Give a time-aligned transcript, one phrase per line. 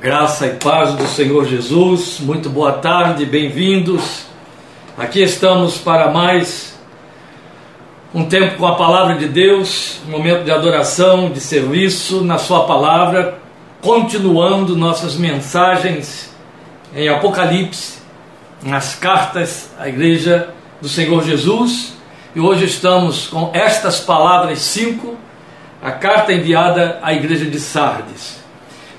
[0.00, 4.22] Graça e paz do Senhor Jesus, muito boa tarde, bem-vindos.
[4.96, 6.74] Aqui estamos para mais
[8.14, 12.64] um tempo com a palavra de Deus, um momento de adoração, de serviço na Sua
[12.64, 13.40] palavra,
[13.82, 16.34] continuando nossas mensagens
[16.96, 17.98] em Apocalipse,
[18.62, 20.48] nas cartas à Igreja
[20.80, 21.92] do Senhor Jesus.
[22.34, 25.18] E hoje estamos com estas palavras cinco,
[25.82, 28.39] a carta enviada à Igreja de Sardes.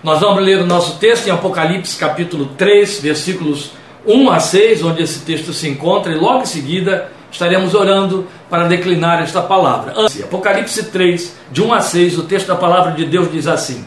[0.04, 3.72] Nós vamos ler o nosso texto em Apocalipse capítulo 3, versículos
[4.04, 8.68] 1 a 6, onde esse texto se encontra, e logo em seguida estaremos orando para
[8.68, 9.94] declinar esta palavra.
[10.24, 13.86] Apocalipse 3, de 1 a 6, o texto da palavra de Deus diz assim: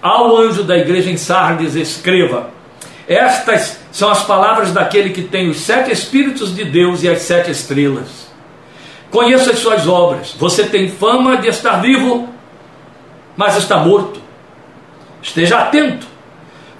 [0.00, 2.50] Ao anjo da igreja em Sardes, escreva:
[3.08, 7.50] Estas são as palavras daquele que tem os sete Espíritos de Deus e as sete
[7.50, 8.30] estrelas.
[9.10, 10.32] Conheça as suas obras.
[10.38, 12.28] Você tem fama de estar vivo,
[13.36, 14.29] mas está morto.
[15.22, 16.06] Esteja atento.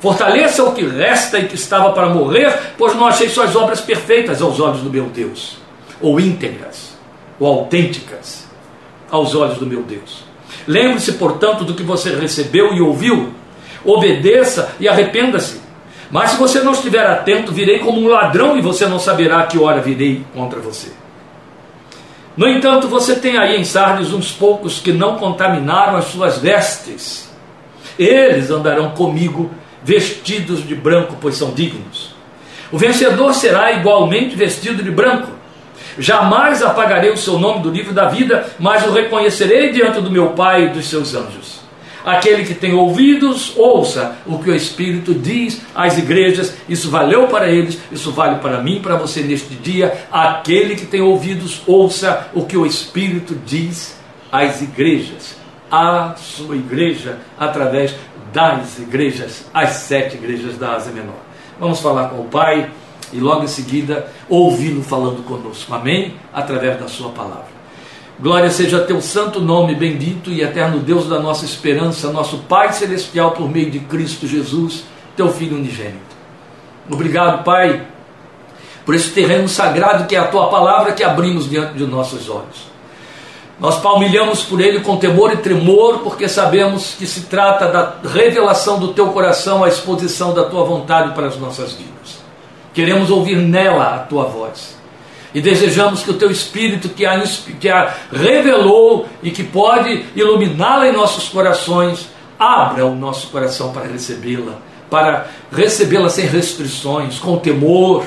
[0.00, 4.40] Fortaleça o que resta e que estava para morrer, pois não achei suas obras perfeitas
[4.40, 5.58] aos olhos do meu Deus,
[6.00, 6.96] ou íntegras,
[7.38, 8.48] ou autênticas
[9.10, 10.24] aos olhos do meu Deus.
[10.66, 13.34] Lembre-se, portanto, do que você recebeu e ouviu,
[13.84, 15.60] obedeça e arrependa-se.
[16.10, 19.46] Mas se você não estiver atento, virei como um ladrão e você não saberá a
[19.46, 20.92] que hora virei contra você.
[22.36, 27.29] No entanto, você tem aí em Sardes uns poucos que não contaminaram as suas vestes
[28.02, 29.50] eles andarão comigo
[29.84, 32.14] vestidos de branco, pois são dignos.
[32.72, 35.28] O vencedor será igualmente vestido de branco.
[35.98, 40.28] Jamais apagarei o seu nome do livro da vida, mas o reconhecerei diante do meu
[40.30, 41.60] Pai e dos seus anjos.
[42.02, 46.56] Aquele que tem ouvidos, ouça o que o Espírito diz às igrejas.
[46.66, 50.06] Isso valeu para eles, isso vale para mim, para você neste dia.
[50.10, 53.98] Aquele que tem ouvidos, ouça o que o Espírito diz
[54.32, 55.39] às igrejas
[55.70, 57.94] a sua igreja através
[58.32, 61.20] das igrejas, as sete igrejas da Ásia Menor.
[61.58, 62.70] Vamos falar com o Pai
[63.12, 65.74] e logo em seguida ouvi-lo falando conosco.
[65.74, 66.16] Amém?
[66.32, 67.50] Através da sua palavra.
[68.18, 73.32] Glória seja teu santo nome, bendito e eterno Deus da nossa esperança, nosso Pai celestial
[73.32, 74.84] por meio de Cristo Jesus,
[75.16, 75.98] teu Filho unigênito.
[76.90, 77.86] Obrigado, Pai,
[78.84, 82.69] por esse terreno sagrado que é a tua palavra que abrimos diante de nossos olhos.
[83.60, 88.78] Nós palmilhamos por ele com temor e tremor, porque sabemos que se trata da revelação
[88.78, 92.20] do teu coração, a exposição da tua vontade para as nossas vidas.
[92.72, 94.78] Queremos ouvir nela a tua voz.
[95.34, 97.22] E desejamos que o teu Espírito, que a,
[97.60, 103.86] que a revelou e que pode iluminá-la em nossos corações, abra o nosso coração para
[103.86, 104.54] recebê-la,
[104.88, 108.06] para recebê-la sem restrições, com temor,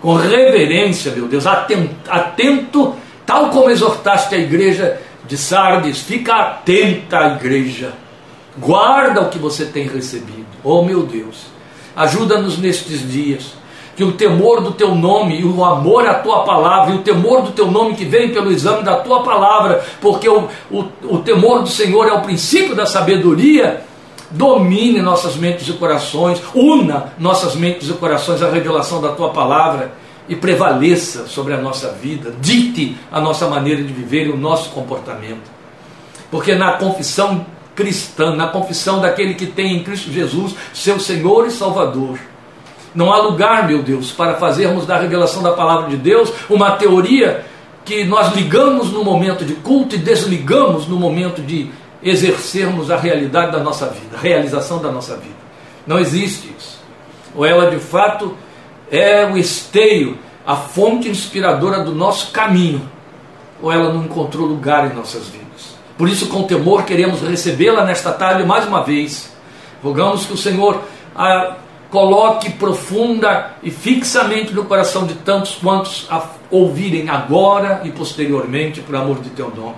[0.00, 2.94] com reverência, meu Deus, atento, atento
[3.30, 7.92] Tal como exortaste a igreja de Sardes, fica atenta à igreja.
[8.58, 10.48] Guarda o que você tem recebido.
[10.64, 11.46] Oh meu Deus,
[11.94, 13.52] ajuda-nos nestes dias.
[13.94, 17.42] Que o temor do teu nome e o amor à tua palavra, e o temor
[17.42, 21.62] do teu nome que vem pelo exame da tua palavra, porque o, o, o temor
[21.62, 23.84] do Senhor é o princípio da sabedoria,
[24.28, 29.99] domine nossas mentes e corações, una nossas mentes e corações à revelação da tua palavra
[30.30, 34.70] e prevaleça sobre a nossa vida, dite a nossa maneira de viver e o nosso
[34.70, 35.50] comportamento.
[36.30, 41.50] Porque na confissão cristã, na confissão daquele que tem em Cristo Jesus seu Senhor e
[41.50, 42.16] Salvador,
[42.94, 47.44] não há lugar, meu Deus, para fazermos da revelação da palavra de Deus uma teoria
[47.84, 53.50] que nós ligamos no momento de culto e desligamos no momento de exercermos a realidade
[53.50, 55.40] da nossa vida, a realização da nossa vida.
[55.84, 56.78] Não existe isso.
[57.34, 58.36] Ou ela de fato
[58.90, 62.82] é o esteio, a fonte inspiradora do nosso caminho,
[63.62, 65.76] ou ela não encontrou lugar em nossas vidas.
[65.96, 69.30] Por isso, com temor, queremos recebê-la nesta tarde mais uma vez.
[69.82, 70.80] Rogamos que o Senhor
[71.14, 71.56] a
[71.90, 78.94] coloque profunda e fixamente no coração de tantos quantos a ouvirem agora e posteriormente, por
[78.94, 79.74] amor de teu nome.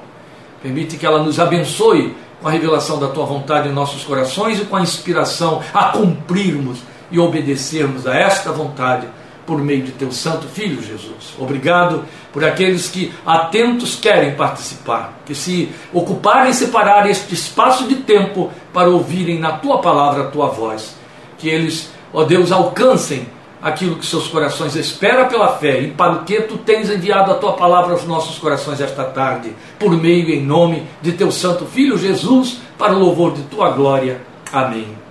[0.63, 4.65] Permite que ela nos abençoe com a revelação da tua vontade em nossos corações e
[4.65, 6.81] com a inspiração a cumprirmos
[7.13, 9.07] e obedecermos a esta vontade
[9.47, 11.35] por meio de teu Santo Filho Jesus.
[11.39, 18.51] Obrigado por aqueles que atentos querem participar, que se ocuparem separarem este espaço de tempo
[18.73, 20.97] para ouvirem na tua palavra a tua voz.
[21.39, 23.27] Que eles, ó Deus, alcancem
[23.61, 27.35] aquilo que seus corações esperam pela fé e para o que tu tens enviado a
[27.35, 31.65] tua palavra aos nossos corações esta tarde, por meio e em nome de teu Santo
[31.67, 34.21] Filho Jesus, para o louvor de tua glória.
[34.53, 35.02] Amém.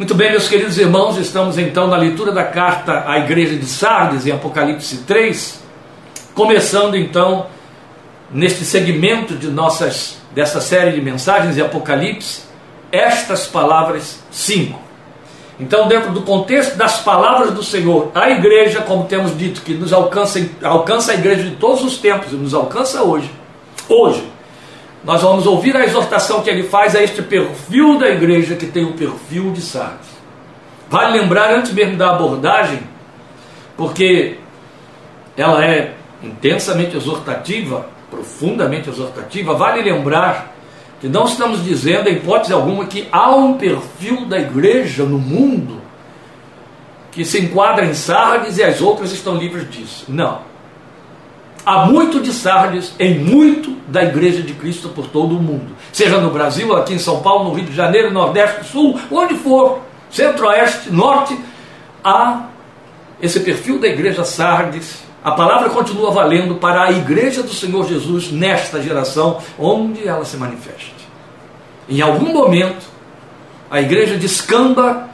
[0.00, 4.26] Muito bem, meus queridos irmãos, estamos então na leitura da carta à igreja de Sardes,
[4.26, 5.62] em Apocalipse 3,
[6.34, 7.48] começando então
[8.30, 12.44] neste segmento de nossas, dessa série de mensagens em Apocalipse,
[12.90, 14.80] estas palavras cinco.
[15.60, 19.92] Então, dentro do contexto das palavras do Senhor, a igreja, como temos dito, que nos
[19.92, 23.30] alcança, alcança a igreja de todos os tempos e nos alcança hoje.
[23.86, 24.24] Hoje,
[25.04, 28.84] nós vamos ouvir a exortação que ele faz a este perfil da igreja que tem
[28.84, 30.08] o perfil de Sardes.
[30.88, 32.80] Vale lembrar, antes mesmo da abordagem,
[33.76, 34.38] porque
[35.36, 40.54] ela é intensamente exortativa, profundamente exortativa, vale lembrar
[41.00, 45.80] que não estamos dizendo, em hipótese alguma, que há um perfil da igreja no mundo
[47.10, 50.04] que se enquadra em Sardes e as outras estão livres disso.
[50.08, 50.49] Não.
[51.64, 55.76] Há muito de Sardes em muito da igreja de Cristo por todo o mundo.
[55.92, 59.80] Seja no Brasil, aqui em São Paulo, no Rio de Janeiro, Nordeste, Sul, onde for,
[60.10, 61.38] Centro-Oeste, Norte,
[62.02, 62.46] há
[63.20, 68.32] esse perfil da igreja Sardes a palavra continua valendo para a igreja do Senhor Jesus
[68.32, 70.94] nesta geração, onde ela se manifeste.
[71.86, 72.86] Em algum momento,
[73.70, 75.10] a igreja descamba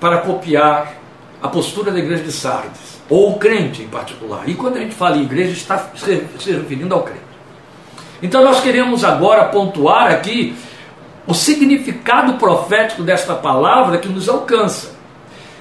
[0.00, 0.94] para copiar
[1.42, 4.48] a postura da igreja de Sardes, ou o crente em particular.
[4.48, 7.20] E quando a gente fala em igreja, está se referindo ao crente.
[8.22, 10.54] Então nós queremos agora pontuar aqui
[11.26, 14.98] o significado profético desta palavra que nos alcança.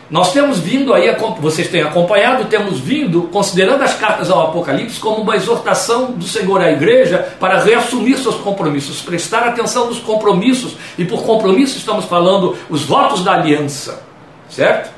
[0.10, 5.22] Nós temos vindo aí, vocês têm acompanhado, temos vindo considerando as cartas ao Apocalipse como
[5.22, 11.04] uma exortação do Senhor à igreja para reassumir seus compromissos, prestar atenção nos compromissos, e
[11.04, 14.02] por compromisso estamos falando os votos da aliança,
[14.50, 14.97] certo?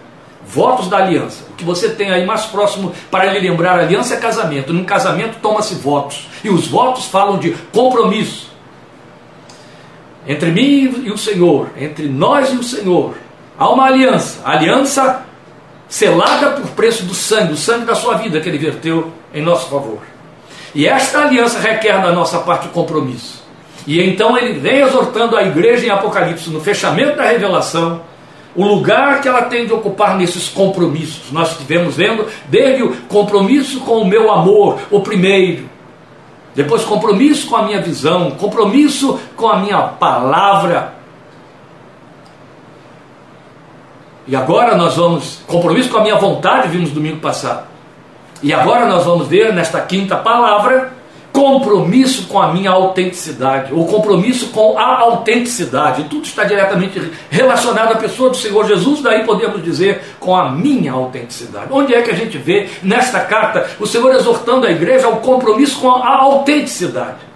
[0.50, 1.44] Votos da aliança.
[1.52, 4.74] O que você tem aí mais próximo para lhe lembrar aliança é casamento.
[4.74, 8.50] Num casamento toma-se votos, e os votos falam de compromisso.
[10.28, 13.16] Entre mim e o Senhor, entre nós e o Senhor,
[13.60, 15.26] Há uma aliança, a aliança
[15.90, 19.70] selada por preço do sangue, o sangue da sua vida que ele verteu em nosso
[19.70, 20.00] favor.
[20.74, 23.44] E esta aliança requer da nossa parte compromisso.
[23.86, 28.02] E então ele vem exortando a igreja em Apocalipse, no fechamento da revelação,
[28.56, 31.32] o lugar que ela tem de ocupar nesses compromissos.
[31.32, 35.70] Nós estivemos vendo desde o compromisso com o meu amor, o primeiro.
[36.56, 41.00] Depois, compromisso com a minha visão, compromisso com a minha palavra,
[44.30, 47.66] E agora nós vamos, compromisso com a minha vontade, vimos domingo passado.
[48.44, 50.94] E agora nós vamos ver nesta quinta palavra,
[51.40, 56.04] compromisso com a minha autenticidade, ou compromisso com a autenticidade.
[56.10, 60.92] Tudo está diretamente relacionado à pessoa do Senhor Jesus, daí podemos dizer com a minha
[60.92, 61.68] autenticidade.
[61.72, 65.80] Onde é que a gente vê nesta carta o Senhor exortando a igreja ao compromisso
[65.80, 67.30] com a autenticidade?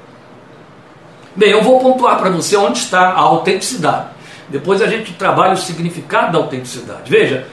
[1.33, 4.07] Bem, eu vou pontuar para você onde está a autenticidade.
[4.49, 7.09] Depois a gente trabalha o significado da autenticidade.
[7.09, 7.47] Veja,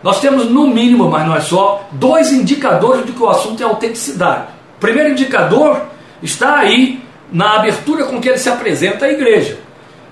[0.00, 3.66] nós temos no mínimo, mas não é só, dois indicadores de que o assunto é
[3.66, 4.61] autenticidade.
[4.82, 5.80] Primeiro indicador
[6.20, 7.00] está aí
[7.32, 9.58] na abertura com que ele se apresenta à igreja.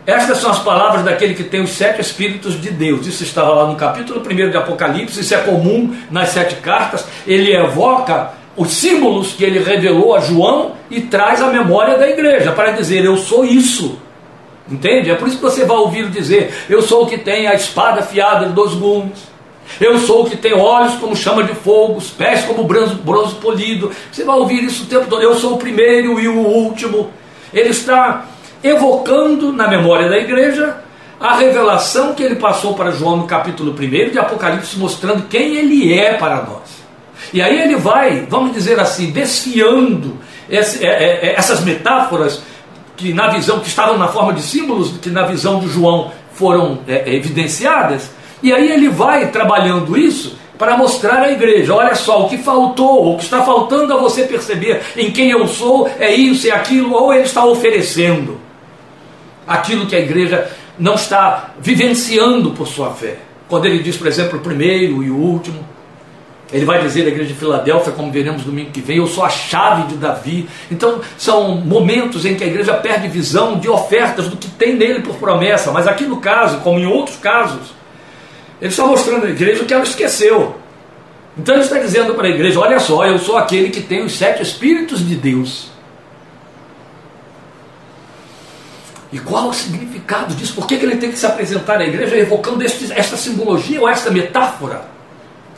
[0.06, 3.04] Estas são as palavras daquele que tem os sete Espíritos de Deus.
[3.04, 7.04] Isso estava lá no capítulo 1 de Apocalipse, isso é comum nas sete cartas.
[7.26, 12.52] Ele evoca os símbolos que ele revelou a João e traz à memória da igreja
[12.52, 13.98] para dizer: Eu sou isso.
[14.70, 15.10] Entende?
[15.10, 18.00] É por isso que você vai ouvir dizer: Eu sou o que tem a espada
[18.00, 19.29] afiada de dois gumes.
[19.78, 23.34] Eu sou o que tem olhos como chama de fogo, os pés como bronze, bronze
[23.36, 23.92] polido.
[24.10, 25.22] Você vai ouvir isso o tempo todo.
[25.22, 27.10] Eu sou o primeiro e o último.
[27.52, 28.26] Ele está
[28.62, 30.76] evocando na memória da igreja
[31.18, 35.92] a revelação que ele passou para João no capítulo 1 de Apocalipse, mostrando quem ele
[35.92, 36.80] é para nós.
[37.32, 40.16] E aí ele vai, vamos dizer assim, desfiando
[40.48, 42.42] é, é, essas metáforas
[42.96, 46.80] que na visão, que estavam na forma de símbolos, que na visão de João foram
[46.88, 48.10] é, é, evidenciadas,
[48.42, 53.14] e aí ele vai trabalhando isso para mostrar à igreja: olha só, o que faltou,
[53.14, 56.92] o que está faltando a você perceber em quem eu sou é isso, é aquilo,
[56.94, 58.38] ou ele está oferecendo
[59.46, 63.16] aquilo que a igreja não está vivenciando por sua fé.
[63.48, 65.66] Quando ele diz, por exemplo, o primeiro e o último,
[66.52, 69.28] ele vai dizer à igreja de Filadélfia, como veremos domingo que vem, eu sou a
[69.28, 70.48] chave de Davi.
[70.70, 75.00] Então, são momentos em que a igreja perde visão de ofertas do que tem nele
[75.00, 75.70] por promessa.
[75.70, 77.72] Mas aqui no caso, como em outros casos,
[78.60, 80.56] ele está mostrando à igreja o que ela esqueceu.
[81.36, 84.16] Então ele está dizendo para a igreja: olha só, eu sou aquele que tem os
[84.16, 85.70] sete Espíritos de Deus.
[89.12, 90.54] E qual o significado disso?
[90.54, 94.10] Por que, ele tem que se apresentar à igreja evocando este, esta simbologia ou esta
[94.10, 94.88] metáfora?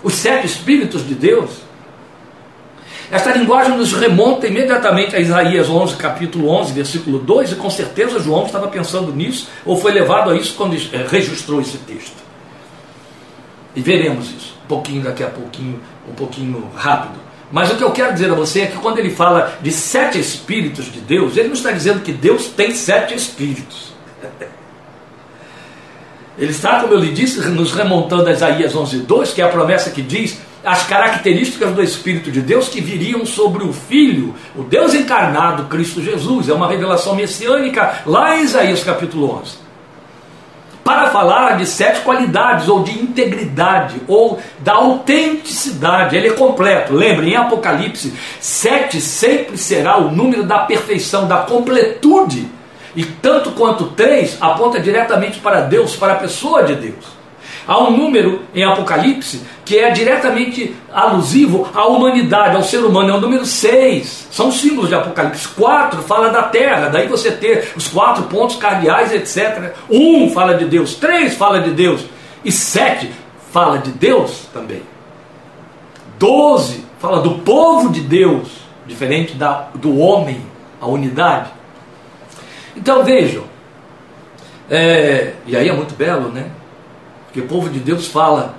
[0.03, 1.51] os sete Espíritos de Deus.
[3.11, 8.19] Esta linguagem nos remonta imediatamente a Isaías 11, capítulo 11, versículo 2, e com certeza
[8.19, 12.22] João estava pensando nisso, ou foi levado a isso quando eh, registrou esse texto.
[13.75, 17.21] E veremos isso, um pouquinho daqui a pouquinho, um pouquinho rápido.
[17.51, 20.19] Mas o que eu quero dizer a você é que quando ele fala de sete
[20.19, 23.93] Espíritos de Deus, ele não está dizendo que Deus tem sete Espíritos.
[26.39, 29.91] Ele está, como eu lhe disse, nos remontando a Isaías 11:2, que é a promessa
[29.91, 34.95] que diz as características do Espírito de Deus que viriam sobre o Filho, o Deus
[34.95, 36.49] encarnado, Cristo Jesus.
[36.49, 39.63] É uma revelação messiânica lá em Isaías capítulo 11
[40.85, 46.17] para falar de sete qualidades, ou de integridade, ou da autenticidade.
[46.17, 46.93] Ele é completo.
[46.93, 52.49] Lembre, em Apocalipse, sete sempre será o número da perfeição, da completude.
[52.95, 57.22] E tanto quanto três aponta diretamente para Deus, para a pessoa de Deus.
[57.67, 63.15] Há um número em Apocalipse que é diretamente alusivo à humanidade, ao ser humano, é
[63.15, 64.29] o número 6.
[64.31, 65.49] São símbolos de Apocalipse.
[65.49, 69.75] 4 fala da terra, daí você ter os quatro pontos cardeais, etc.
[69.89, 72.05] 1 um fala de Deus, 3 fala de Deus,
[72.45, 73.11] e 7
[73.53, 74.83] fala de Deus também.
[76.19, 78.49] 12 fala do povo de Deus,
[78.87, 80.41] diferente da, do homem,
[80.81, 81.51] a unidade.
[82.77, 83.45] Então vejam,
[84.71, 86.47] é, e aí é muito belo, né?
[87.33, 88.55] Porque o povo de Deus fala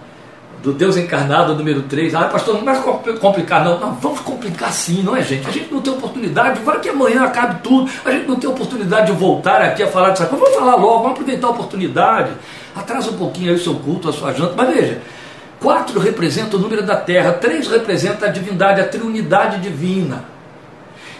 [0.64, 2.16] do Deus encarnado, número 3.
[2.16, 2.82] Ah, pastor, não vai
[3.20, 3.80] complicar, não.
[3.80, 5.48] Não, vamos complicar sim, não é, gente?
[5.48, 7.92] A gente não tem oportunidade, vai que amanhã acabe tudo.
[8.04, 10.44] A gente não tem oportunidade de voltar aqui a falar dessa coisa.
[10.44, 12.32] Vamos falar logo, vamos aproveitar a oportunidade.
[12.76, 14.56] Atrasa um pouquinho aí o seu culto, a sua janta.
[14.58, 15.02] Mas veja,
[15.60, 20.26] quatro representa o número da terra, três representa a divindade, a triunidade divina.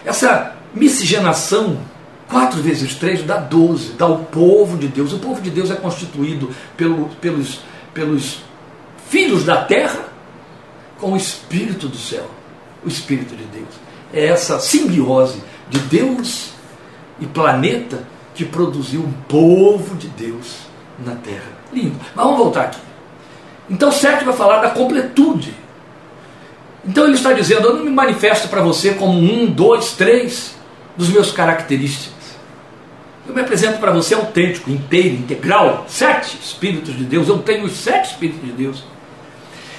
[0.04, 1.78] Essa miscigenação
[2.28, 5.12] 4 vezes 3 dá 12, dá o povo de Deus.
[5.12, 7.60] O povo de Deus é constituído pelo, pelos,
[7.92, 8.38] pelos
[9.08, 10.08] filhos da terra
[10.98, 12.28] com o Espírito do céu,
[12.84, 13.68] o Espírito de Deus.
[14.12, 16.50] É essa simbiose de Deus
[17.20, 18.04] e planeta
[18.34, 20.56] que produziu um povo de Deus
[21.04, 21.52] na terra.
[21.72, 21.96] Lindo.
[22.14, 22.80] Mas vamos voltar aqui.
[23.68, 25.54] Então, 7 vai falar da completude.
[26.86, 30.54] Então, ele está dizendo: Eu não me manifesto para você como um, dois, três
[30.96, 32.13] dos meus características.
[33.26, 37.28] Eu me apresento para você autêntico, inteiro, integral, sete Espíritos de Deus.
[37.28, 38.84] Eu tenho os sete Espíritos de Deus.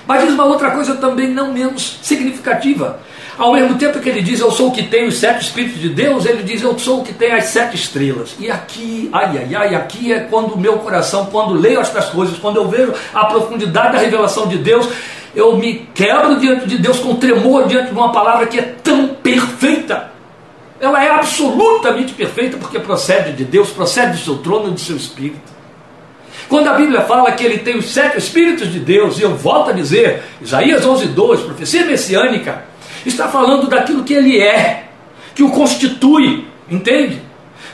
[0.08, 3.00] Mas diz uma outra coisa também não menos significativa.
[3.38, 5.90] Ao mesmo tempo que ele diz eu sou o que tem os sete Espíritos de
[5.90, 8.36] Deus, ele diz eu sou o que tem as sete estrelas.
[8.40, 12.38] E aqui, ai ai ai, aqui é quando o meu coração, quando leio estas coisas,
[12.40, 14.88] quando eu vejo a profundidade da revelação de Deus,
[15.36, 19.10] eu me quebro diante de Deus com tremor diante de uma palavra que é tão
[19.10, 20.15] perfeita.
[20.80, 25.56] Ela é absolutamente perfeita porque procede de Deus, procede do seu trono do seu espírito.
[26.50, 29.70] Quando a Bíblia fala que ele tem os sete Espíritos de Deus, e eu volto
[29.70, 32.66] a dizer, Isaías 11, 2, profecia messiânica,
[33.06, 34.86] está falando daquilo que ele é,
[35.34, 37.22] que o constitui, entende?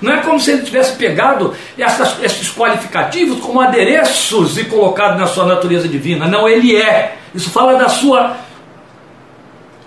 [0.01, 5.27] Não é como se ele tivesse pegado essas, esses qualificativos como adereços e colocado na
[5.27, 6.27] sua natureza divina.
[6.27, 7.17] Não, ele é.
[7.35, 8.35] Isso fala da sua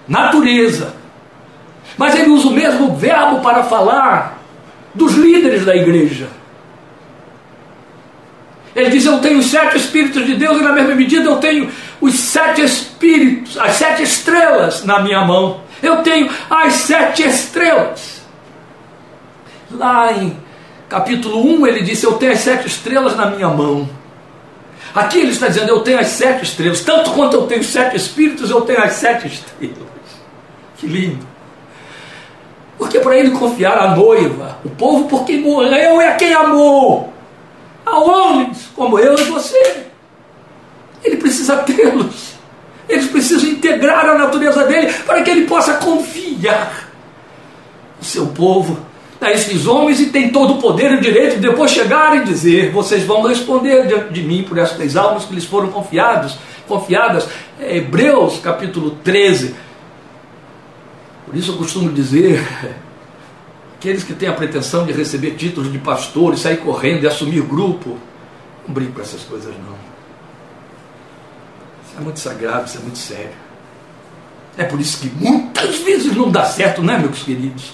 [0.07, 0.94] natureza.
[1.97, 4.39] Mas ele usa o mesmo verbo para falar
[4.95, 6.29] dos líderes da igreja.
[8.75, 11.71] Ele diz: Eu tenho os sete Espíritos de Deus, e na mesma medida eu tenho
[12.01, 15.61] os sete Espíritos, as sete estrelas na minha mão.
[15.83, 18.23] Eu tenho as sete estrelas.
[19.71, 20.37] Lá em
[20.89, 23.89] capítulo 1 ele disse: Eu tenho as sete estrelas na minha mão.
[24.95, 26.81] Aqui ele está dizendo: Eu tenho as sete estrelas.
[26.81, 29.79] Tanto quanto eu tenho sete Espíritos, eu tenho as sete estrelas.
[30.77, 31.34] Que lindo.
[32.79, 37.13] Porque para ele confiar a noiva, o povo por quem morreu é quem amou.
[37.87, 39.85] A homens como eu e você.
[41.03, 42.35] Ele precisa tê-los.
[42.89, 46.91] Eles precisam integrar a natureza dele para que ele possa confiar
[47.99, 48.79] no seu povo,
[49.21, 52.25] a esses homens, e tem todo o poder e o direito de depois chegar e
[52.25, 56.37] dizer: vocês vão responder diante de mim por estas almas que lhes foram confiadas.
[57.59, 59.55] É Hebreus capítulo 13,
[61.35, 62.41] por isso eu costumo dizer,
[63.77, 67.43] aqueles que têm a pretensão de receber títulos de pastor e sair correndo e assumir
[67.43, 67.99] grupo,
[68.65, 69.75] não brinco com essas coisas não.
[71.85, 73.33] Isso é muito sagrado, isso é muito sério.
[74.57, 77.73] É por isso que muitas vezes não dá certo, não é, meus queridos?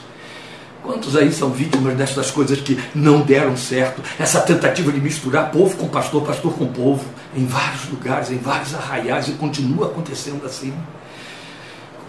[0.83, 4.03] Quantos aí são vítimas destas coisas que não deram certo?
[4.19, 7.05] Essa tentativa de misturar povo com pastor, pastor com povo,
[7.37, 10.73] em vários lugares, em vários arraiais, e continua acontecendo assim.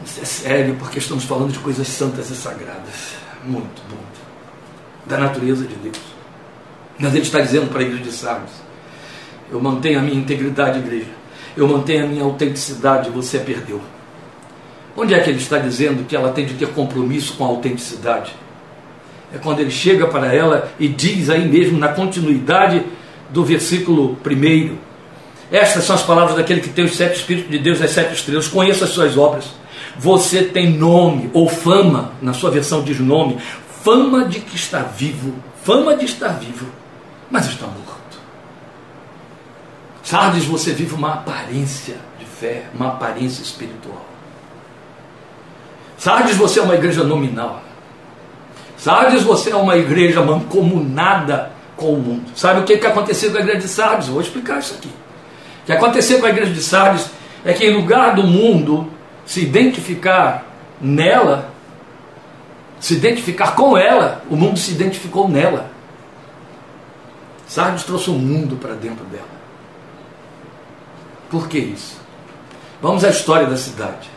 [0.06, 3.14] Isso é sério, porque estamos falando de coisas santas e sagradas.
[3.44, 4.22] Muito, muito.
[5.06, 6.00] Da natureza de Deus.
[7.00, 8.54] Mas ele está dizendo para a igreja de Sardes:
[9.52, 11.10] Eu mantenho a minha integridade, igreja.
[11.56, 13.82] Eu mantenho a minha autenticidade, você a perdeu.
[14.96, 18.34] Onde é que ele está dizendo que ela tem de ter compromisso com a autenticidade?
[19.34, 22.84] É quando ele chega para ela e diz aí mesmo na continuidade
[23.30, 24.78] do versículo primeiro.
[25.52, 28.48] Estas são as palavras daquele que tem os sete Espíritos de Deus, as sete estrelas.
[28.48, 29.61] Conheça as suas obras
[29.98, 33.38] você tem nome, ou fama, na sua versão diz nome,
[33.84, 35.34] fama de que está vivo,
[35.64, 36.68] fama de estar vivo,
[37.30, 37.92] mas está morto.
[40.04, 44.06] Sardes, você vive uma aparência de fé, uma aparência espiritual.
[45.98, 47.62] Sardes, você é uma igreja nominal.
[48.78, 52.32] Sardes, você é uma igreja mancomunada com o mundo.
[52.36, 54.08] Sabe o que, que aconteceu com a igreja de Sardes?
[54.08, 54.88] Eu vou explicar isso aqui.
[54.88, 57.06] O que aconteceu com a igreja de Sardes
[57.46, 58.92] é que, em lugar do mundo
[59.26, 60.46] se identificar
[60.80, 61.50] nela,
[62.80, 65.70] se identificar com ela, o mundo se identificou nela.
[67.48, 69.28] Sardes trouxe o mundo para dentro dela.
[71.30, 72.00] Por que isso?
[72.82, 74.10] Vamos à história da cidade.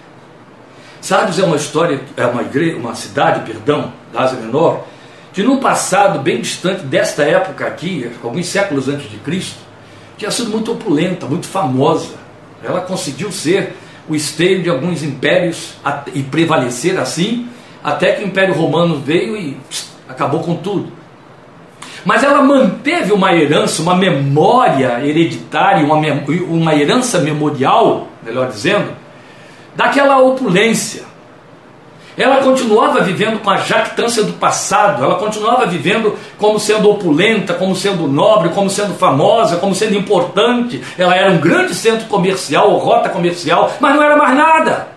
[1.00, 4.87] Sardes é uma história, é uma igreja, uma cidade, perdão, da Ásia Menor,
[5.32, 9.58] que no passado bem distante desta época aqui, alguns séculos antes de Cristo,
[10.16, 12.14] tinha sido muito opulenta, muito famosa.
[12.62, 13.76] Ela conseguiu ser
[14.08, 15.75] o esteio de alguns impérios
[16.14, 17.49] e prevalecer assim,
[17.82, 20.92] até que o Império Romano veio e pss, acabou com tudo.
[22.04, 25.96] Mas ela manteve uma herança, uma memória hereditária, uma,
[26.49, 28.92] uma herança memorial, melhor dizendo,
[29.75, 31.03] daquela opulência.
[32.16, 37.75] Ela continuava vivendo com a jactância do passado, ela continuava vivendo como sendo opulenta, como
[37.75, 40.80] sendo nobre, como sendo famosa, como sendo importante.
[40.97, 44.88] Ela era um grande centro comercial ou rota comercial, mas não era mais nada.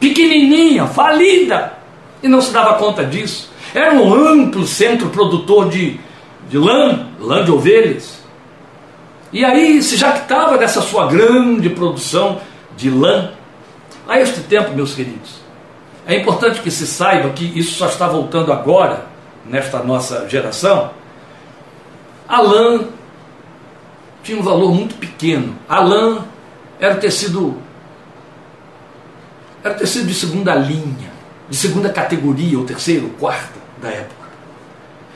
[0.00, 1.74] Pequenininha, falida,
[2.20, 3.52] e não se dava conta disso.
[3.72, 6.00] Era um amplo centro produtor de,
[6.48, 8.24] de lã, lã de ovelhas.
[9.32, 12.40] E aí se jactava dessa sua grande produção
[12.76, 13.30] de lã.
[14.06, 15.33] A este tempo, meus queridos,
[16.06, 19.06] é importante que se saiba que isso só está voltando agora,
[19.46, 20.90] nesta nossa geração.
[22.28, 22.84] A lã
[24.22, 25.56] tinha um valor muito pequeno.
[25.68, 26.24] A lã
[26.80, 27.56] era tecido
[29.62, 31.10] era tecido de segunda linha,
[31.48, 34.28] de segunda categoria, ou terceira, ou quarta da época.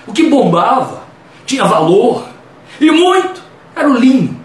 [0.07, 1.03] O que bombava
[1.45, 2.27] tinha valor,
[2.81, 3.43] e muito,
[3.77, 4.41] era o linho.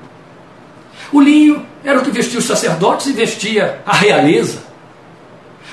[1.10, 4.63] O linho era o que vestia os sacerdotes e vestia a realeza.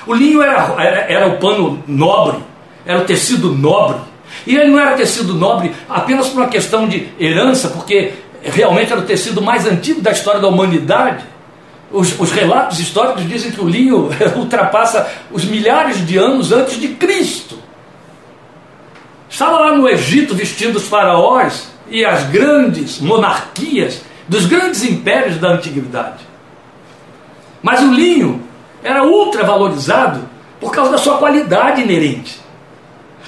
[0.05, 2.39] O linho era, era, era o pano nobre,
[2.85, 4.01] era o tecido nobre.
[4.45, 9.01] E ele não era tecido nobre apenas por uma questão de herança, porque realmente era
[9.01, 11.25] o tecido mais antigo da história da humanidade.
[11.91, 16.89] Os, os, relatos históricos dizem que o linho ultrapassa os milhares de anos antes de
[16.89, 17.59] Cristo.
[19.29, 25.49] Estava lá no Egito vestindo os faraós e as grandes monarquias dos grandes impérios da
[25.49, 26.25] antiguidade.
[27.61, 28.41] Mas o linho
[28.83, 30.21] era ultra valorizado
[30.59, 32.39] por causa da sua qualidade inerente.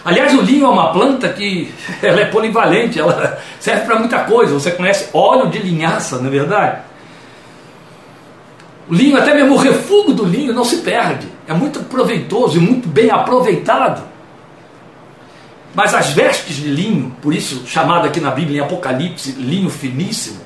[0.06, 4.54] Aliás, o linho é uma planta que ela é polivalente, ela serve para muita coisa.
[4.54, 6.82] Você conhece óleo de linhaça, não é verdade?
[8.90, 11.28] O linho, até mesmo o refúgio do linho, não se perde.
[11.48, 14.04] É muito proveitoso e muito bem aproveitado.
[15.74, 20.42] Mas as vestes de linho, por isso chamado aqui na Bíblia em Apocalipse, linho finíssimo,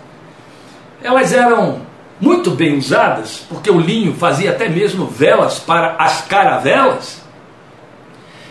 [1.03, 1.81] elas eram
[2.19, 7.21] muito bem usadas, porque o linho fazia até mesmo velas para as caravelas,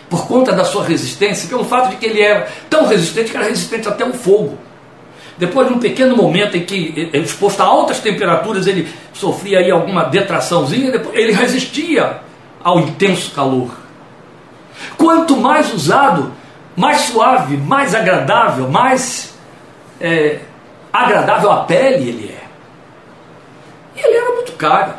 [0.09, 3.45] por conta da sua resistência, pelo fato de que ele era tão resistente que era
[3.45, 4.57] resistente até o fogo.
[5.37, 10.05] Depois de um pequeno momento em que, exposto a altas temperaturas, ele sofria aí alguma
[10.05, 12.21] detraçãozinha, ele resistia
[12.63, 13.71] ao intenso calor.
[14.97, 16.31] Quanto mais usado,
[16.75, 19.33] mais suave, mais agradável, mais
[19.99, 20.39] é,
[20.91, 22.36] agradável à pele ele é.
[23.97, 24.93] E ele era muito caro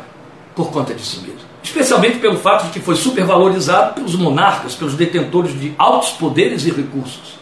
[0.55, 1.47] por conta disso mesmo.
[1.63, 6.71] Especialmente pelo fato de que foi supervalorizado pelos monarcas, pelos detentores de altos poderes e
[6.71, 7.39] recursos.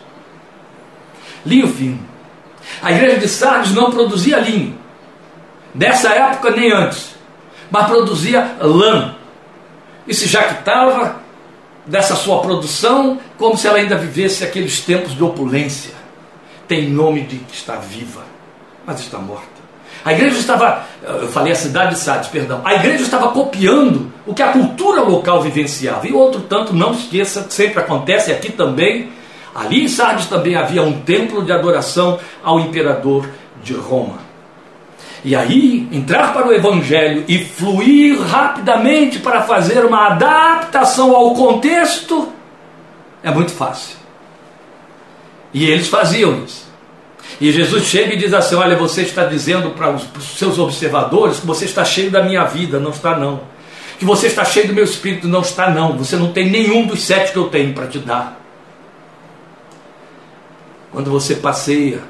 [1.45, 1.99] Linho fino.
[2.81, 4.77] A igreja de Sardes não produzia linho.
[5.73, 7.15] Nessa época nem antes.
[7.71, 9.15] Mas produzia lã.
[10.07, 11.21] E se jactava
[11.85, 15.95] dessa sua produção como se ela ainda vivesse aqueles tempos de opulência.
[16.67, 18.25] Tem nome de que está viva,
[18.85, 19.56] mas está morta.
[20.07, 24.33] A igreja estava, eu falei a cidade de Sardes, perdão, a igreja estava copiando o
[24.33, 26.07] que a cultura local vivenciava.
[26.07, 29.09] E outro tanto, não esqueça, sempre acontece aqui também,
[29.53, 33.27] ali em Sardes também havia um templo de adoração ao imperador
[33.61, 34.19] de Roma.
[35.25, 42.31] E aí, entrar para o Evangelho e fluir rapidamente para fazer uma adaptação ao contexto
[43.21, 43.97] é muito fácil.
[45.53, 46.66] E eles faziam isso.
[47.39, 50.03] E Jesus chega e diz assim: Olha, você está dizendo para os,
[50.37, 53.41] seus observadores que você está cheio da minha vida, não está não.
[53.99, 55.97] Que você está cheio do meu espírito, não está não.
[55.97, 58.39] Você não tem nenhum dos sete que eu tenho para te dar.
[60.91, 62.01] Quando você passeia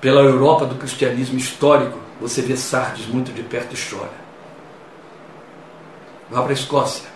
[0.00, 4.20] pela Europa do cristianismo histórico, você vê Sardes muito de perto e chora.
[6.30, 7.08] Vá para a Escócia.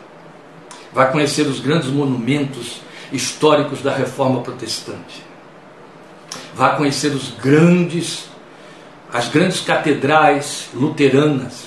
[0.93, 2.81] Vai conhecer os grandes monumentos
[3.13, 5.34] históricos da reforma protestante.
[6.55, 8.27] Vá conhecer os grandes
[9.13, 11.67] as grandes catedrais luteranas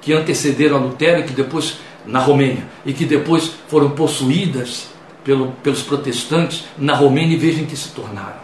[0.00, 4.88] que antecederam a Lutero e que depois na Romênia e que depois foram possuídas
[5.24, 8.40] pelo, pelos protestantes na Romênia e vejam que se tornaram.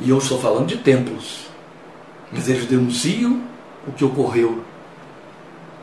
[0.00, 1.46] E eu estou falando de templos,
[2.32, 3.42] mas eles denunciam
[3.86, 4.64] o que ocorreu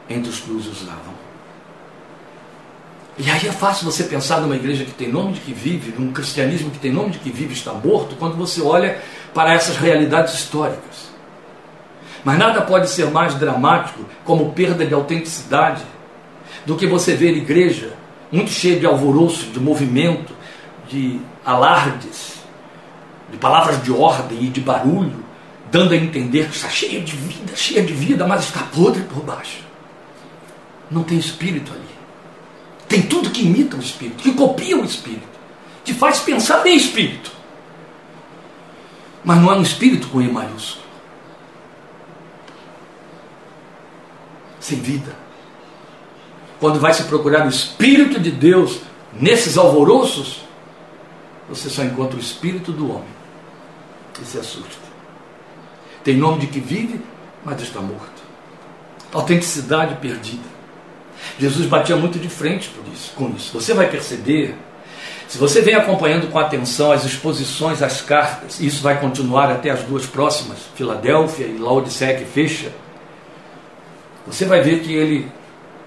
[0.10, 1.11] entre os que usavam.
[3.24, 6.12] E aí é fácil você pensar numa igreja que tem nome de que vive, num
[6.12, 9.00] cristianismo que tem nome de que vive está morto, quando você olha
[9.32, 11.12] para essas realidades históricas.
[12.24, 15.84] Mas nada pode ser mais dramático como perda de autenticidade
[16.66, 17.94] do que você ver igreja
[18.32, 20.34] muito cheia de alvoroço, de movimento,
[20.90, 22.40] de alardes,
[23.30, 25.24] de palavras de ordem e de barulho,
[25.70, 29.22] dando a entender que está cheia de vida, cheia de vida, mas está podre por
[29.24, 29.60] baixo.
[30.90, 32.01] Não tem espírito ali.
[32.92, 35.40] Tem tudo que imita o espírito, que copia o espírito,
[35.82, 37.32] que faz pensar em espírito.
[39.24, 40.84] Mas não é um espírito com E maiúsculo.
[44.60, 45.16] Sem vida.
[46.60, 48.82] Quando vai se procurar o Espírito de Deus
[49.14, 50.42] nesses alvoroços,
[51.48, 53.10] você só encontra o Espírito do homem.
[54.22, 54.92] E se assusta.
[56.04, 57.02] Tem nome de que vive,
[57.44, 58.22] mas está morto.
[59.14, 60.51] Autenticidade perdida.
[61.40, 63.52] Jesus batia muito de frente isso, com isso.
[63.54, 64.56] Você vai perceber,
[65.28, 69.70] se você vem acompanhando com atenção as exposições, as cartas, e isso vai continuar até
[69.70, 72.72] as duas próximas, Filadélfia e Laodiceia que fecha,
[74.26, 75.32] você vai ver que ele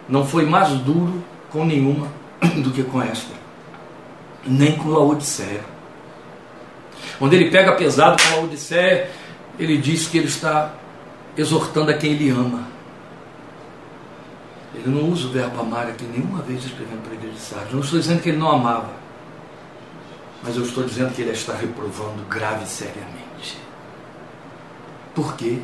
[0.09, 2.09] não foi mais duro com nenhuma
[2.63, 3.33] do que com esta,
[4.45, 5.61] nem com Laodiceia.
[7.19, 9.11] Quando ele pega pesado com Laodiceia,
[9.59, 10.75] ele diz que ele está
[11.37, 12.74] exortando a quem ele ama.
[14.75, 17.73] Ele não usa o verbo amar aqui nenhuma vez escrevendo para a igreja de Sardes.
[17.73, 18.91] Não estou dizendo que ele não amava,
[20.43, 23.59] mas eu estou dizendo que ele está reprovando grave e seriamente.
[25.15, 25.59] Por quê?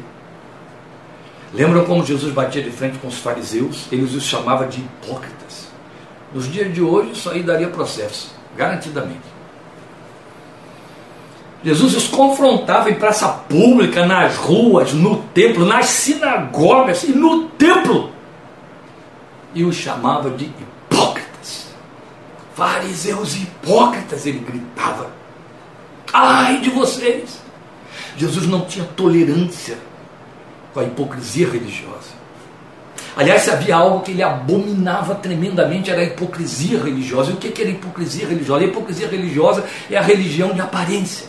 [1.53, 3.87] Lembram como Jesus batia de frente com os fariseus?
[3.91, 5.69] Ele os chamava de hipócritas.
[6.33, 9.41] Nos dias de hoje, isso aí daria processo, garantidamente.
[11.63, 17.90] Jesus os confrontava em praça pública, nas ruas, no templo, nas sinagogas e no templo.
[19.55, 21.67] E os chamava de hipócritas.
[22.55, 25.11] Fariseus hipócritas, ele gritava.
[26.13, 27.41] Ai de vocês!
[28.17, 29.79] Jesus não tinha tolerância
[30.73, 32.21] com a hipocrisia religiosa.
[33.17, 37.31] Aliás, se havia algo que ele abominava tremendamente, era a hipocrisia religiosa.
[37.31, 38.65] E o que era hipocrisia religiosa?
[38.65, 41.27] A hipocrisia religiosa é a religião de aparência.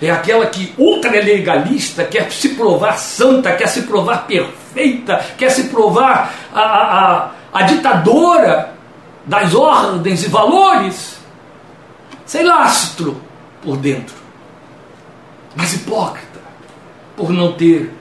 [0.00, 4.59] É aquela que ultralegalista quer se provar santa, quer se provar perfeita,
[5.36, 8.74] quer se provar a, a, a ditadora
[9.24, 11.18] das ordens e valores,
[12.24, 13.20] sem lastro
[13.62, 14.14] por dentro,
[15.54, 16.40] mas hipócrita
[17.16, 17.92] por não ter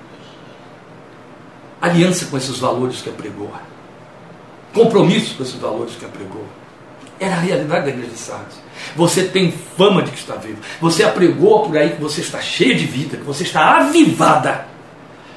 [1.81, 3.51] aliança com esses valores que apregou,
[4.73, 6.45] compromisso com esses valores que apregou.
[7.19, 8.57] Era a realidade da igreja de Sardes.
[8.95, 10.59] Você tem fama de que está vivo.
[10.79, 14.65] Você apregou por aí que você está cheia de vida, que você está avivada.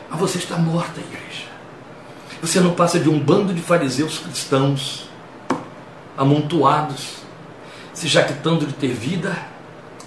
[0.08, 1.21] Mas você está morta, igreja.
[2.42, 5.08] Você não passa de um bando de fariseus cristãos
[6.18, 7.18] amontoados,
[7.94, 9.38] se jactando de ter vida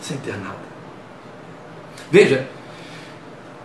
[0.02, 0.65] sem ter nada.
[2.12, 2.45] Veja,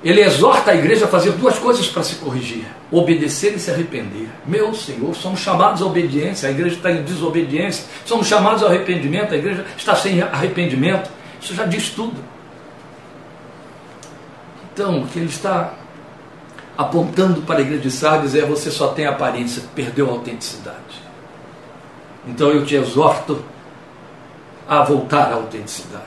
[0.04, 4.28] ele exorta a igreja a fazer duas coisas para se corrigir: obedecer e se arrepender.
[4.46, 7.86] Meu Senhor, somos chamados à obediência, a igreja está em desobediência.
[8.06, 11.10] Somos chamados ao arrependimento, a igreja está sem arrependimento.
[11.42, 12.22] Isso já diz tudo.
[14.72, 15.74] Então, o que ele está
[16.76, 21.10] apontando para a igreja de Sardes é: você só tem aparência, perdeu a autenticidade.
[22.26, 23.42] Então eu te exorto
[24.68, 26.04] a voltar à autenticidade.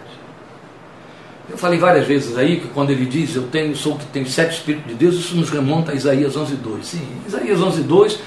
[1.50, 4.54] Eu falei várias vezes aí que quando ele diz eu tenho, sou que tenho sete
[4.54, 6.86] Espíritos de Deus, isso nos remonta a Isaías 11, 2.
[6.86, 8.20] Sim, Isaías 11, 2,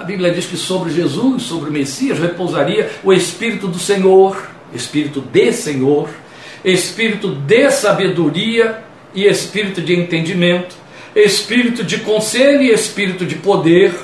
[0.00, 5.20] a Bíblia diz que sobre Jesus, sobre o Messias, repousaria o Espírito do Senhor, Espírito
[5.20, 6.08] de Senhor,
[6.64, 8.82] Espírito de sabedoria
[9.14, 10.74] e Espírito de entendimento,
[11.14, 13.94] Espírito de conselho e Espírito de poder,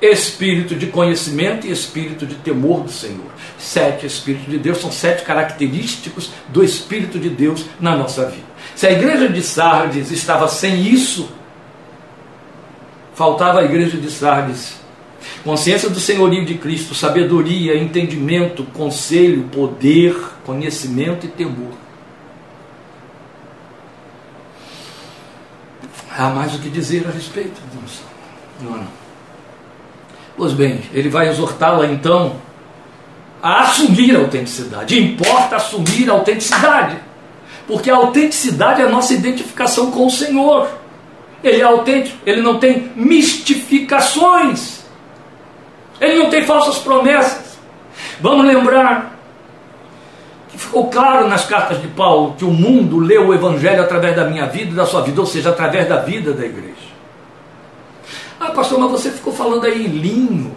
[0.00, 5.24] Espírito de conhecimento e Espírito de temor do Senhor sete Espíritos de Deus, são sete
[5.24, 8.46] característicos do Espírito de Deus na nossa vida.
[8.74, 11.28] Se a igreja de Sardes estava sem isso,
[13.14, 14.84] faltava a igreja de Sardes
[15.42, 21.72] consciência do senhorio de Cristo, sabedoria, entendimento, conselho, poder, conhecimento e temor.
[26.16, 27.60] Há mais o que dizer a respeito,
[28.62, 28.86] não, não.
[30.36, 32.36] Pois bem, ele vai exortá-la então
[33.42, 34.98] a assumir a autenticidade.
[34.98, 36.96] Importa assumir a autenticidade.
[37.66, 40.68] Porque a autenticidade é a nossa identificação com o Senhor.
[41.44, 44.80] Ele é autêntico, ele não tem mistificações,
[46.00, 47.58] ele não tem falsas promessas.
[48.20, 49.15] Vamos lembrar
[50.56, 54.46] ficou claro nas cartas de Paulo que o mundo leu o Evangelho através da minha
[54.46, 56.74] vida e da sua vida, ou seja, através da vida da igreja.
[58.38, 60.54] Ah, pastor, mas você ficou falando aí em linho,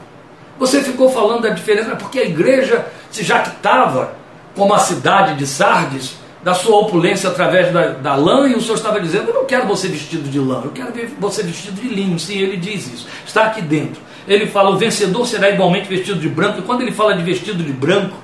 [0.58, 4.14] você ficou falando da diferença, porque a igreja se jactava
[4.56, 8.76] como a cidade de Sardes, da sua opulência através da, da lã, e o Senhor
[8.76, 12.18] estava dizendo: Eu não quero você vestido de lã, eu quero você vestido de linho.
[12.18, 14.02] Sim, ele diz isso, está aqui dentro.
[14.28, 17.64] Ele fala: O vencedor será igualmente vestido de branco, e quando ele fala de vestido
[17.64, 18.16] de branco,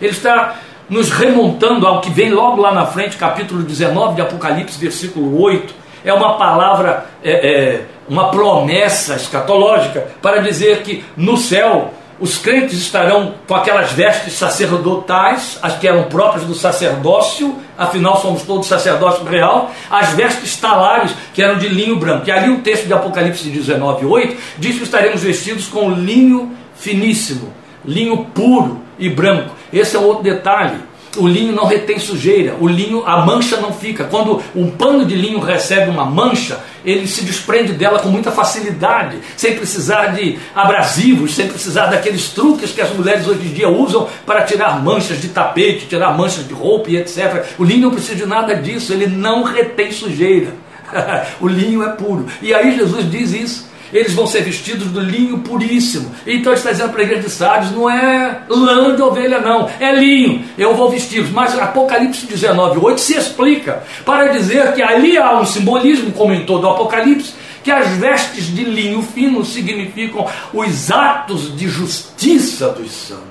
[0.00, 0.56] ele está
[0.88, 5.74] nos remontando ao que vem logo lá na frente, capítulo 19 de Apocalipse, versículo 8.
[6.04, 12.78] É uma palavra, é, é, uma promessa escatológica para dizer que no céu os crentes
[12.78, 19.24] estarão com aquelas vestes sacerdotais, as que eram próprias do sacerdócio, afinal somos todos sacerdócio
[19.24, 22.28] real, as vestes talares, que eram de linho branco.
[22.28, 27.52] E ali o texto de Apocalipse 19, 8, diz que estaremos vestidos com linho finíssimo,
[27.84, 29.54] linho puro e branco.
[29.72, 30.78] Esse é outro detalhe
[31.16, 34.04] o linho não retém sujeira, o linho, a mancha não fica.
[34.04, 39.18] Quando um pano de linho recebe uma mancha, ele se desprende dela com muita facilidade,
[39.36, 44.08] sem precisar de abrasivos, sem precisar daqueles truques que as mulheres hoje em dia usam
[44.24, 47.44] para tirar manchas de tapete, tirar manchas de roupa e etc.
[47.58, 50.52] O linho não precisa de nada disso, ele não retém sujeira.
[51.40, 52.26] o linho é puro.
[52.40, 56.14] E aí Jesus diz isso eles vão ser vestidos do linho puríssimo.
[56.26, 59.92] Então está dizendo para a igreja de Sardes, não é lã de ovelha não, é
[59.94, 61.30] linho, eu vou vesti-los.
[61.30, 66.44] Mas Apocalipse 19, 8 se explica para dizer que ali há um simbolismo, como em
[66.44, 72.90] todo o Apocalipse, que as vestes de linho fino significam os atos de justiça dos
[72.90, 73.28] santos.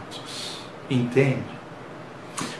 [0.89, 1.56] Entende?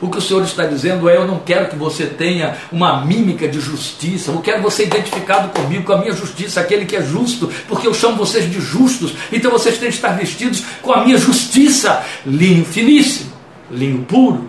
[0.00, 3.48] O que o Senhor está dizendo é: eu não quero que você tenha uma mímica
[3.48, 7.50] de justiça, eu quero você identificado comigo, com a minha justiça, aquele que é justo,
[7.66, 11.18] porque eu chamo vocês de justos, então vocês têm que estar vestidos com a minha
[11.18, 13.32] justiça, linho finíssimo,
[13.70, 14.48] linho puro.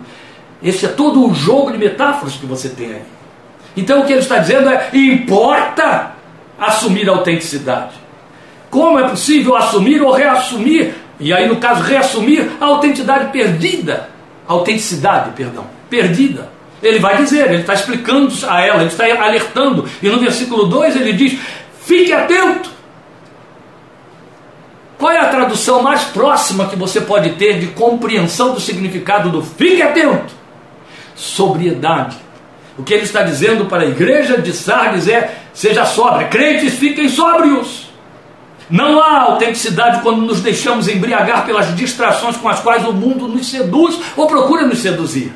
[0.62, 3.02] Esse é todo o jogo de metáforas que você tem aí.
[3.76, 6.12] Então o que ele está dizendo é: importa
[6.58, 7.94] assumir a autenticidade.
[8.70, 14.09] Como é possível assumir ou reassumir, e aí no caso reassumir, a autenticidade perdida?
[14.50, 16.50] Autenticidade, perdão, perdida.
[16.82, 19.88] Ele vai dizer, ele está explicando a ela, ele está alertando.
[20.02, 21.38] E no versículo 2 ele diz:
[21.82, 22.70] fique atento.
[24.98, 29.42] Qual é a tradução mais próxima que você pode ter de compreensão do significado do
[29.42, 30.34] fique atento?
[31.14, 32.16] Sobriedade.
[32.76, 37.08] O que ele está dizendo para a igreja de Sardes é: seja sóbria, crentes fiquem
[37.08, 37.89] sóbrios.
[38.70, 43.50] Não há autenticidade quando nos deixamos embriagar pelas distrações com as quais o mundo nos
[43.50, 45.32] seduz ou procura nos seduzir.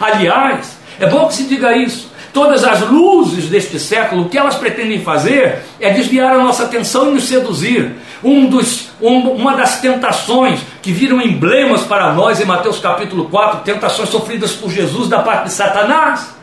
[0.00, 2.08] Aliás, é bom que se diga isso.
[2.32, 7.10] Todas as luzes deste século, o que elas pretendem fazer é desviar a nossa atenção
[7.10, 7.96] e nos seduzir.
[8.22, 13.60] Um dos, um, uma das tentações que viram emblemas para nós em Mateus capítulo 4,
[13.60, 16.34] tentações sofridas por Jesus da parte de Satanás.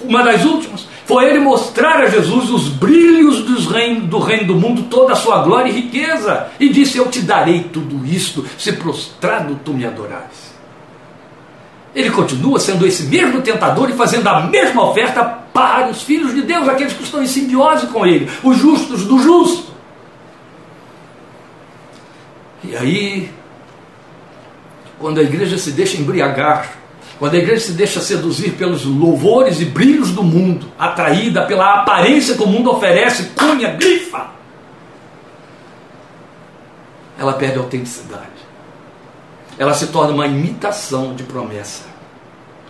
[0.00, 4.54] Uma das últimas foi ele mostrar a Jesus os brilhos dos reino, do reino do
[4.56, 6.48] mundo, toda a sua glória e riqueza.
[6.58, 10.56] E disse: Eu te darei tudo isto, se prostrado tu me adorares.
[11.94, 15.22] Ele continua sendo esse mesmo tentador e fazendo a mesma oferta
[15.54, 19.18] para os filhos de Deus, aqueles que estão em simbiose com ele, os justos do
[19.20, 19.72] justo.
[22.64, 23.30] E aí,
[24.98, 26.72] quando a igreja se deixa embriagar
[27.18, 32.34] quando a igreja se deixa seduzir pelos louvores e brilhos do mundo, atraída pela aparência
[32.34, 34.30] que o mundo oferece, cunha, grifa,
[37.18, 38.26] ela perde a autenticidade.
[39.58, 41.84] Ela se torna uma imitação de promessa,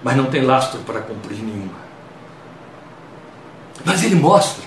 [0.05, 1.87] mas não tem lastro para cumprir nenhuma.
[3.85, 4.65] Mas ele mostra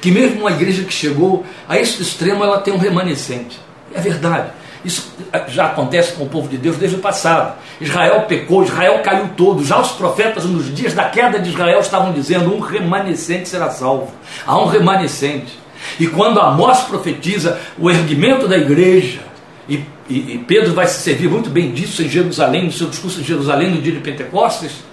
[0.00, 3.60] que mesmo uma igreja que chegou a esse extremo, ela tem um remanescente.
[3.94, 4.50] É verdade.
[4.84, 5.14] Isso
[5.48, 7.54] já acontece com o povo de Deus desde o passado.
[7.80, 9.64] Israel pecou, Israel caiu todo.
[9.64, 14.12] Já os profetas, nos dias da queda de Israel, estavam dizendo: um remanescente será salvo.
[14.46, 15.58] Há um remanescente.
[15.98, 19.20] E quando Amós profetiza o erguimento da igreja,
[19.68, 23.20] e, e, e, Pedro vai se servir muito bem disso em Jerusalém, no seu discurso
[23.20, 24.84] em Jerusalém no dia de Pentecostes,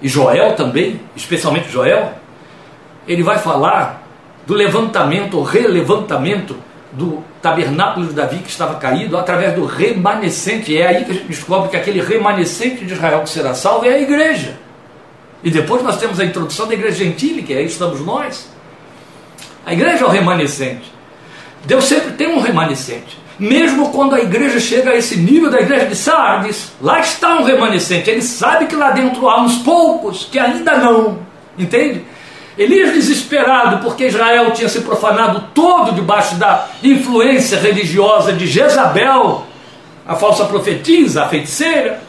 [0.00, 2.14] e Joel também, especialmente Joel,
[3.06, 4.02] ele vai falar
[4.46, 6.56] do levantamento, ou relevantamento
[6.92, 10.76] do tabernáculo de Davi que estava caído, através do remanescente.
[10.76, 13.94] É aí que a gente descobre que aquele remanescente de Israel que será salvo é
[13.94, 14.58] a igreja.
[15.42, 18.48] E depois nós temos a introdução da igreja gentílica, aí estamos nós.
[19.64, 20.92] A igreja é o remanescente.
[21.64, 23.20] Deus sempre tem um remanescente.
[23.38, 27.42] mesmo quando a igreja chega a esse nível da igreja de Sardes, lá está um
[27.42, 28.08] remanescente.
[28.08, 31.18] Ele sabe que lá dentro há uns poucos que ainda não.
[31.58, 32.04] Entende?
[32.56, 39.46] Elias desesperado porque Israel tinha se profanado todo debaixo da influência religiosa de Jezabel,
[40.06, 42.02] a falsa profetisa, a feiticeira.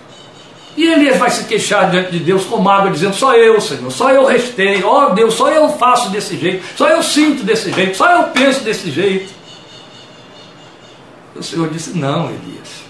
[0.76, 4.12] E Elias vai se queixar diante de Deus com mágoa, dizendo: Só eu, Senhor, só
[4.12, 7.96] eu restei, ó oh, Deus, só eu faço desse jeito, só eu sinto desse jeito,
[7.96, 9.32] só eu penso desse jeito.
[11.36, 12.84] O Senhor disse: Não, Elias,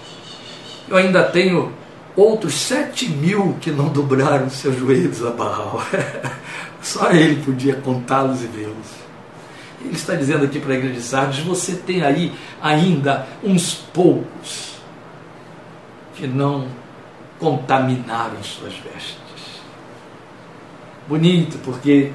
[0.88, 1.72] eu ainda tenho
[2.16, 5.82] outros sete mil que não dobraram seus joelhos a Baal.
[6.84, 9.04] Só ele podia contá-los e vê-los.
[9.80, 14.74] Ele está dizendo aqui para a igreja de Sardes: você tem aí ainda uns poucos
[16.14, 16.68] que não
[17.40, 19.16] contaminaram suas vestes.
[21.08, 22.12] Bonito, porque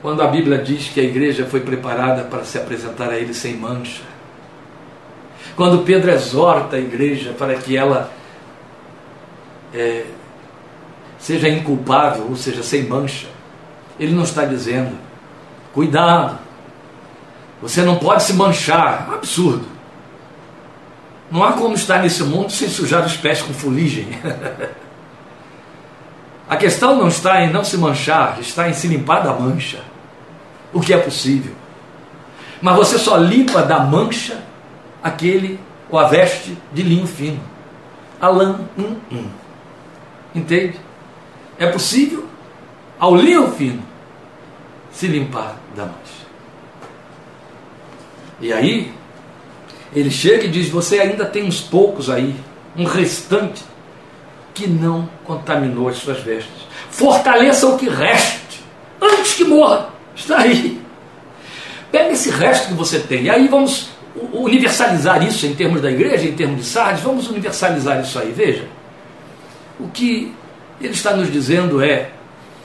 [0.00, 3.56] quando a Bíblia diz que a igreja foi preparada para se apresentar a ele sem
[3.56, 4.02] mancha,
[5.56, 8.12] quando Pedro exorta a igreja para que ela
[9.74, 10.04] é,
[11.18, 13.28] seja inculpável, ou seja, sem mancha,
[13.98, 14.96] ele não está dizendo,
[15.72, 16.38] cuidado,
[17.60, 19.66] você não pode se manchar, é um absurdo.
[21.30, 24.08] Não há como estar nesse mundo sem sujar os pés com fuligem.
[26.48, 29.80] A questão não está em não se manchar, está em se limpar da mancha,
[30.72, 31.52] o que é possível.
[32.62, 34.40] Mas você só limpa da mancha
[35.02, 35.58] aquele
[35.90, 37.40] ou a veste de linho fino.
[38.20, 39.28] A lã, hum, hum.
[40.34, 40.78] Entende?
[41.58, 42.26] É possível,
[42.98, 43.82] ao linho fino,
[44.92, 46.26] se limpar da mancha.
[48.40, 48.92] E aí,
[49.94, 52.34] ele chega e diz: Você ainda tem uns poucos aí,
[52.76, 53.64] um restante,
[54.52, 56.66] que não contaminou as suas vestes.
[56.90, 58.62] Fortaleça o que reste,
[59.00, 59.90] antes que morra.
[60.14, 60.80] Está aí.
[61.90, 63.24] Pega esse resto que você tem.
[63.24, 63.90] E aí vamos
[64.32, 68.32] universalizar isso em termos da igreja, em termos de Sardes, vamos universalizar isso aí.
[68.32, 68.66] Veja.
[69.78, 70.34] O que
[70.80, 72.10] ele está nos dizendo é: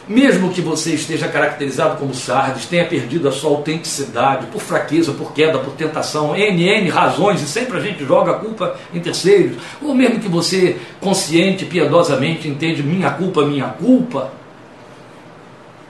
[0.07, 5.31] mesmo que você esteja caracterizado como Sardes, tenha perdido a sua autenticidade por fraqueza, por
[5.33, 9.57] queda, por tentação, N, N razões, e sempre a gente joga a culpa em terceiros,
[9.81, 14.31] ou mesmo que você, consciente, piedosamente, entende minha culpa, minha culpa,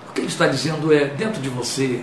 [0.10, 2.02] o que ele está dizendo é: dentro de você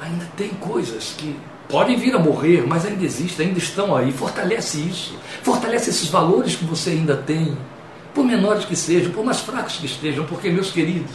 [0.00, 1.36] ainda tem coisas que
[1.68, 4.10] podem vir a morrer, mas ainda existem, ainda estão aí.
[4.10, 7.56] Fortalece isso, fortalece esses valores que você ainda tem
[8.14, 11.10] por menores que sejam, por mais fracos que estejam, porque, meus queridos,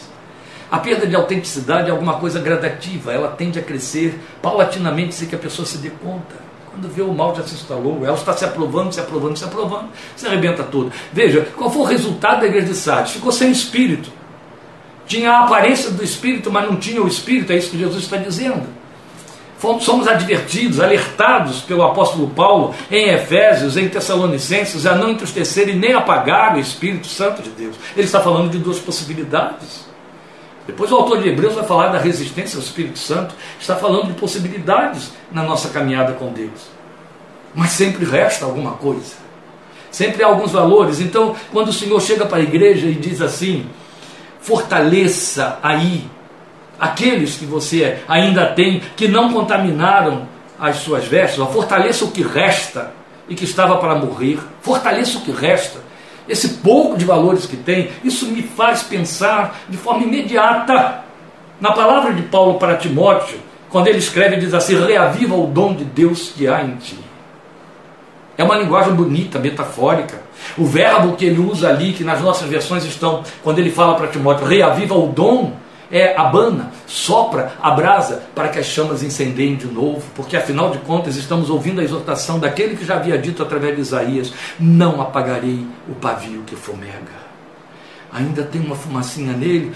[0.71, 5.35] a perda de autenticidade é alguma coisa gradativa, ela tende a crescer paulatinamente sem que
[5.35, 6.35] a pessoa se dê conta.
[6.71, 9.89] Quando vê o mal já se instalou, ela está se aprovando, se aprovando, se aprovando,
[10.15, 10.91] se arrebenta tudo.
[11.13, 13.13] Veja, qual foi o resultado da igreja de Sardes?
[13.13, 14.11] Ficou sem espírito.
[15.07, 18.17] Tinha a aparência do espírito, mas não tinha o espírito, é isso que Jesus está
[18.17, 18.67] dizendo
[19.79, 25.93] somos advertidos, alertados pelo apóstolo Paulo em Efésios, em Tessalonicenses, a não entristecer e nem
[25.93, 27.75] apagar o Espírito Santo de Deus.
[27.95, 29.85] Ele está falando de duas possibilidades.
[30.67, 34.13] Depois o autor de Hebreus vai falar da resistência ao Espírito Santo, está falando de
[34.13, 36.69] possibilidades na nossa caminhada com Deus.
[37.53, 39.13] Mas sempre resta alguma coisa.
[39.91, 40.99] Sempre há alguns valores.
[40.99, 43.67] Então, quando o Senhor chega para a igreja e diz assim:
[44.41, 46.09] fortaleça aí
[46.79, 50.27] aqueles que você ainda tem, que não contaminaram
[50.59, 52.93] as suas vestes, fortaleça o que resta
[53.27, 55.79] e que estava para morrer, fortaleça o que resta.
[56.27, 61.03] Esse pouco de valores que tem, isso me faz pensar de forma imediata
[61.59, 65.83] na palavra de Paulo para Timóteo, quando ele escreve, diz assim: reaviva o dom de
[65.83, 66.97] Deus que há em ti.
[68.37, 70.21] É uma linguagem bonita, metafórica.
[70.57, 74.07] O verbo que ele usa ali, que nas nossas versões estão, quando ele fala para
[74.07, 75.53] Timóteo, reaviva o dom,
[75.91, 80.79] é abana, sopra a brasa para que as chamas incendeiem de novo, porque afinal de
[80.79, 85.65] contas estamos ouvindo a exortação daquele que já havia dito através de Isaías: Não apagarei
[85.87, 87.25] o pavio que fomega.
[88.11, 89.73] Ainda tem uma fumacinha nele,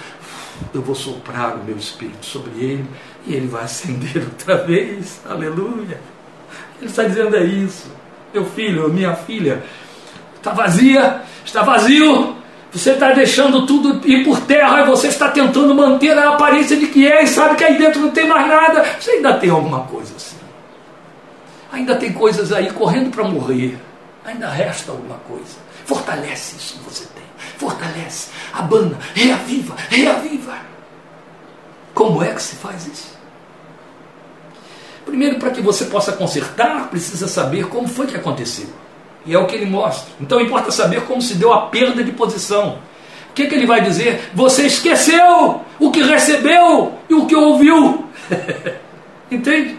[0.74, 2.86] eu vou soprar o meu espírito sobre ele
[3.26, 5.22] e ele vai acender outra vez.
[5.30, 6.00] Aleluia.
[6.80, 7.92] Ele está dizendo é isso.
[8.34, 9.64] Meu filho, minha filha,
[10.36, 12.36] está vazia, está vazio,
[12.72, 16.88] você está deixando tudo ir por terra e você está tentando manter a aparência de
[16.88, 18.86] que é e sabe que aí dentro não tem mais nada.
[19.00, 20.38] Você ainda tem alguma coisa assim.
[21.72, 23.80] Ainda tem coisas aí correndo para morrer.
[24.24, 25.58] Ainda resta alguma coisa.
[25.86, 27.24] Fortalece isso que você tem.
[27.58, 30.58] Fortalece, abana, reaviva, reaviva.
[31.94, 33.18] Como é que se faz isso?
[35.06, 38.68] Primeiro, para que você possa consertar, precisa saber como foi que aconteceu.
[39.26, 40.14] E é o que ele mostra.
[40.20, 42.80] Então importa saber como se deu a perda de posição.
[43.30, 44.30] O que, que ele vai dizer?
[44.34, 48.06] Você esqueceu o que recebeu e o que ouviu.
[49.32, 49.78] Entende?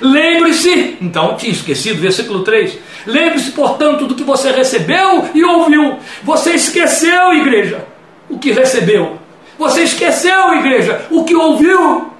[0.00, 2.78] Lembre-se, então tinha esquecido, versículo 3.
[3.06, 5.98] Lembre-se, portanto, do que você recebeu e ouviu.
[6.22, 7.84] Você esqueceu, igreja,
[8.28, 9.18] o que recebeu.
[9.58, 12.10] Você esqueceu, igreja, o que ouviu.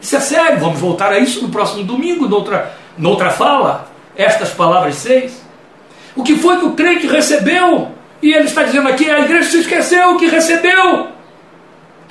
[0.00, 3.88] Isso é sério, vamos voltar a isso no próximo domingo, noutra, noutra fala.
[4.16, 5.41] Estas palavras seis.
[6.14, 7.90] O que foi que o crente recebeu?
[8.22, 11.12] E ele está dizendo aqui: a igreja se esqueceu o que recebeu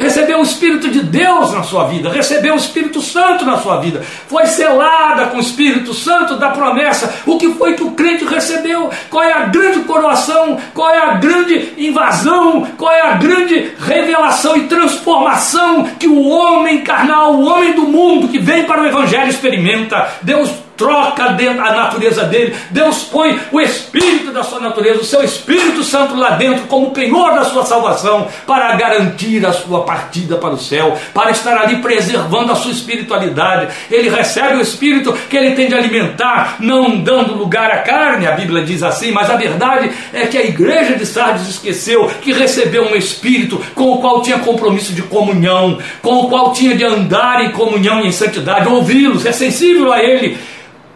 [0.01, 4.01] recebeu o Espírito de Deus na sua vida, recebeu o Espírito Santo na sua vida,
[4.27, 7.21] foi selada com o Espírito Santo da promessa.
[7.25, 8.89] O que foi que o crente recebeu?
[9.09, 10.57] Qual é a grande coroação?
[10.73, 12.67] Qual é a grande invasão?
[12.77, 18.27] Qual é a grande revelação e transformação que o homem carnal, o homem do mundo
[18.27, 20.09] que vem para o Evangelho experimenta?
[20.21, 25.83] Deus troca a natureza dele, Deus põe o espírito da sua natureza, o seu Espírito
[25.83, 30.57] Santo lá dentro, como penhor da sua salvação, para garantir a sua partida para o
[30.57, 33.71] céu, para estar ali preservando a sua espiritualidade.
[33.91, 38.31] Ele recebe o Espírito que ele tem de alimentar, não dando lugar à carne, a
[38.31, 42.85] Bíblia diz assim, mas a verdade é que a igreja de Sardes esqueceu que recebeu
[42.85, 47.45] um Espírito com o qual tinha compromisso de comunhão, com o qual tinha de andar
[47.45, 50.39] em comunhão e em santidade, ouvi-los, é sensível a ele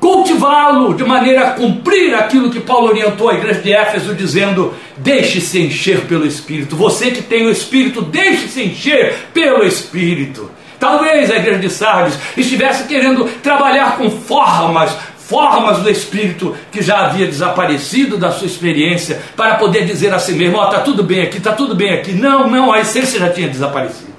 [0.05, 5.59] cultivá-lo de maneira a cumprir aquilo que Paulo orientou a igreja de Éfeso, dizendo: deixe-se
[5.59, 6.75] encher pelo Espírito.
[6.75, 10.51] Você que tem o Espírito, deixe-se encher pelo Espírito.
[10.79, 17.07] Talvez a igreja de Sardes estivesse querendo trabalhar com formas, formas do Espírito que já
[17.07, 21.23] havia desaparecido da sua experiência, para poder dizer a si mesmo: está oh, tudo bem
[21.23, 22.11] aqui, está tudo bem aqui.
[22.11, 24.13] Não, não, a essência já tinha desaparecido.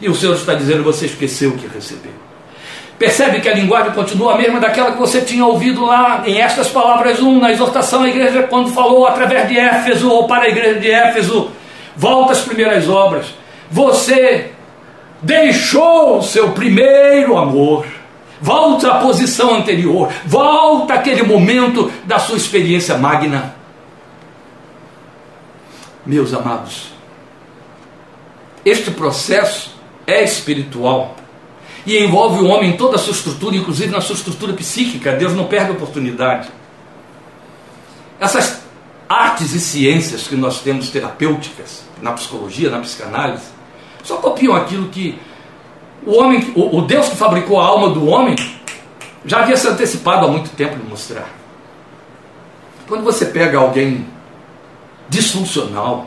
[0.00, 2.27] E o Senhor está dizendo: você esqueceu o que recebeu.
[2.98, 6.68] Percebe que a linguagem continua a mesma daquela que você tinha ouvido lá em estas
[6.68, 10.80] palavras 1, na exortação à igreja, quando falou através de Éfeso ou para a igreja
[10.80, 11.52] de Éfeso.
[11.96, 13.26] Volta às primeiras obras.
[13.70, 14.50] Você
[15.22, 17.86] deixou o seu primeiro amor.
[18.40, 20.10] Volta à posição anterior.
[20.24, 23.54] Volta àquele momento da sua experiência magna.
[26.04, 26.92] Meus amados,
[28.64, 29.76] este processo
[30.06, 31.17] é espiritual
[31.88, 35.12] e envolve o homem em toda a sua estrutura, inclusive na sua estrutura psíquica.
[35.12, 36.50] Deus não perde a oportunidade.
[38.20, 38.60] Essas
[39.08, 43.46] artes e ciências que nós temos terapêuticas, na psicologia, na psicanálise,
[44.04, 45.18] só copiam aquilo que
[46.04, 48.36] o homem, o, o Deus que fabricou a alma do homem,
[49.24, 51.30] já havia se antecipado há muito tempo de mostrar.
[52.86, 54.06] Quando você pega alguém
[55.08, 56.06] disfuncional,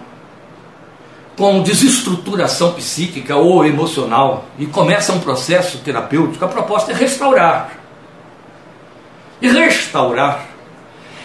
[1.38, 7.78] com desestruturação psíquica ou emocional e começa um processo terapêutico, a proposta é restaurar.
[9.42, 10.48] E restaurar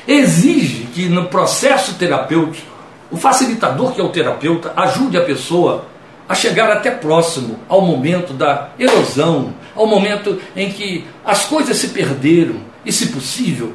[0.07, 2.75] exige que no processo terapêutico,
[3.11, 5.85] o facilitador, que é o terapeuta, ajude a pessoa
[6.29, 11.89] a chegar até próximo ao momento da erosão, ao momento em que as coisas se
[11.89, 13.75] perderam e, se possível,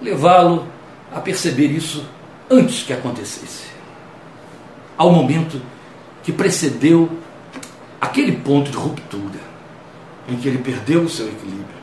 [0.00, 0.66] levá-lo
[1.12, 2.04] a perceber isso
[2.50, 3.71] antes que acontecesse
[5.02, 5.60] ao momento
[6.22, 7.10] que precedeu
[8.00, 9.40] aquele ponto de ruptura,
[10.28, 11.82] em que ele perdeu o seu equilíbrio.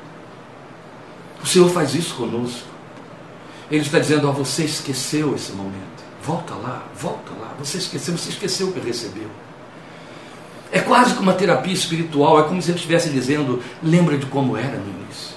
[1.44, 2.68] O Senhor faz isso conosco.
[3.70, 6.00] Ele está dizendo: a você esqueceu esse momento.
[6.24, 7.54] Volta lá, volta lá.
[7.60, 9.30] Você esqueceu, você esqueceu o que recebeu.
[10.72, 14.56] É quase como uma terapia espiritual, é como se ele estivesse dizendo: lembra de como
[14.56, 15.36] era no início.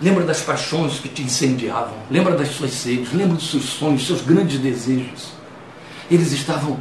[0.00, 1.98] Lembra das paixões que te incendiavam.
[2.10, 3.12] Lembra das suas sedes.
[3.12, 5.32] Lembra dos seus sonhos, seus grandes desejos.
[6.10, 6.78] Eles estavam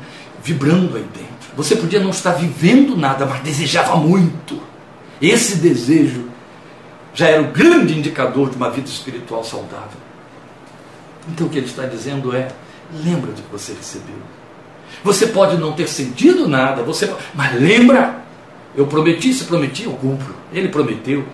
[0.48, 1.28] vibrando aí dentro.
[1.58, 4.62] Você podia não estar vivendo nada, mas desejava muito.
[5.22, 6.30] Esse desejo
[7.14, 10.00] já era o grande indicador de uma vida espiritual saudável.
[11.28, 12.48] Então o que ele está dizendo é:
[13.04, 14.16] lembra do que você recebeu.
[15.04, 18.26] Você pode não ter sentido nada, você, mas lembra.
[18.74, 20.36] Eu prometi, se prometi, eu cumpro.
[20.54, 21.26] Ele prometeu.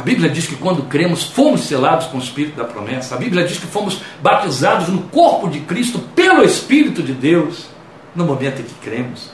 [0.00, 3.14] A Bíblia diz que quando cremos, fomos selados com o Espírito da promessa.
[3.14, 7.66] A Bíblia diz que fomos batizados no corpo de Cristo pelo Espírito de Deus
[8.16, 9.30] no momento em que cremos.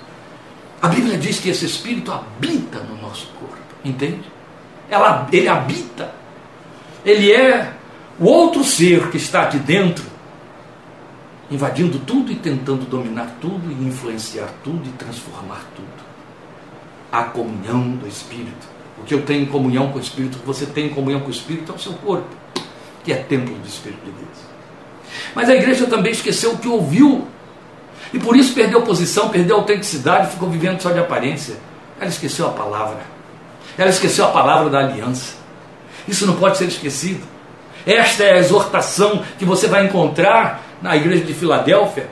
[0.82, 4.24] A Bíblia diz que esse Espírito habita no nosso corpo, entende?
[4.90, 6.10] Ela, ele habita.
[7.04, 7.72] Ele é
[8.18, 10.04] o outro ser que está aqui dentro,
[11.48, 16.04] invadindo tudo e tentando dominar tudo e influenciar tudo e transformar tudo.
[17.12, 20.46] A comunhão do Espírito o que eu tenho em comunhão com o Espírito, o que
[20.46, 22.28] você tem em comunhão com o Espírito é o seu corpo,
[23.04, 24.38] que é templo do Espírito de Deus.
[25.34, 27.26] Mas a igreja também esqueceu o que ouviu,
[28.12, 31.56] e por isso perdeu posição, perdeu autenticidade, ficou vivendo só de aparência.
[32.00, 33.00] Ela esqueceu a palavra,
[33.76, 35.34] ela esqueceu a palavra da aliança.
[36.06, 37.24] Isso não pode ser esquecido.
[37.84, 42.08] Esta é a exortação que você vai encontrar na igreja de Filadélfia,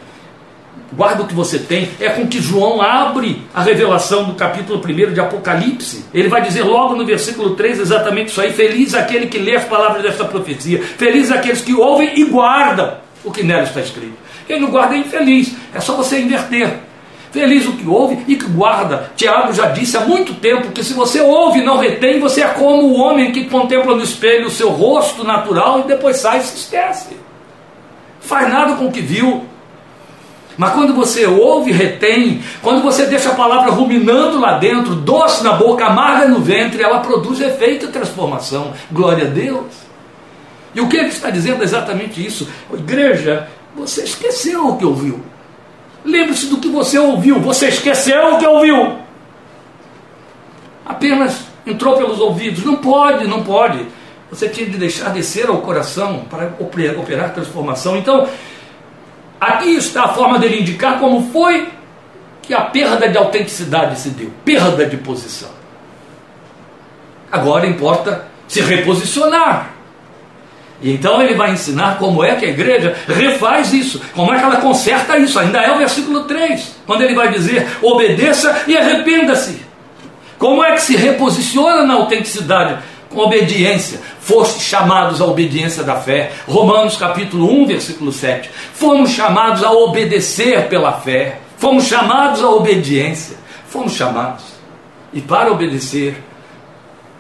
[0.93, 5.13] guarda o que você tem, é com que João abre a revelação do capítulo 1
[5.13, 6.05] de Apocalipse.
[6.15, 9.65] Ele vai dizer logo no versículo 3 exatamente isso aí: Feliz aquele que lê as
[9.65, 12.95] palavras desta profecia, feliz aqueles que ouvem e guardam
[13.25, 14.25] o que nela está escrito.
[14.47, 16.79] Quem não guarda é infeliz, é só você inverter.
[17.35, 19.11] Feliz o que ouve e que guarda.
[19.17, 22.47] Tiago já disse há muito tempo que se você ouve e não retém, você é
[22.47, 26.43] como o homem que contempla no espelho o seu rosto natural e depois sai e
[26.43, 27.17] se esquece.
[28.21, 29.45] Faz nada com o que viu,
[30.57, 35.43] mas quando você ouve e retém, quando você deixa a palavra ruminando lá dentro, doce
[35.43, 38.73] na boca, amarga no ventre, ela produz efeito e transformação.
[38.91, 39.67] Glória a Deus.
[40.75, 42.49] E o que ele está dizendo é exatamente isso.
[42.73, 45.21] Igreja, você esqueceu o que ouviu.
[46.05, 47.41] Lembre-se do que você ouviu.
[47.41, 48.99] Você esqueceu o que ouviu.
[50.85, 52.65] Apenas entrou pelos ouvidos.
[52.65, 53.87] Não pode, não pode.
[54.31, 57.97] Você tinha de deixar descer ao coração para operar transformação.
[57.97, 58.29] Então,
[59.45, 61.69] Aqui está a forma dele indicar como foi
[62.41, 65.51] que a perda de autenticidade se deu, perda de posição.
[67.31, 69.71] Agora importa se reposicionar.
[70.81, 74.45] E então ele vai ensinar como é que a igreja refaz isso, como é que
[74.45, 75.39] ela conserta isso.
[75.39, 79.63] Ainda é o versículo 3, quando ele vai dizer: obedeça e arrependa-se.
[80.39, 82.79] Como é que se reposiciona na autenticidade?
[83.15, 86.33] Obediência foste chamados à obediência da fé.
[86.47, 88.51] Romanos capítulo 1, versículo 7.
[88.73, 91.41] Fomos chamados a obedecer pela fé.
[91.57, 93.37] Fomos chamados à obediência.
[93.69, 94.45] Fomos chamados.
[95.13, 96.21] E para obedecer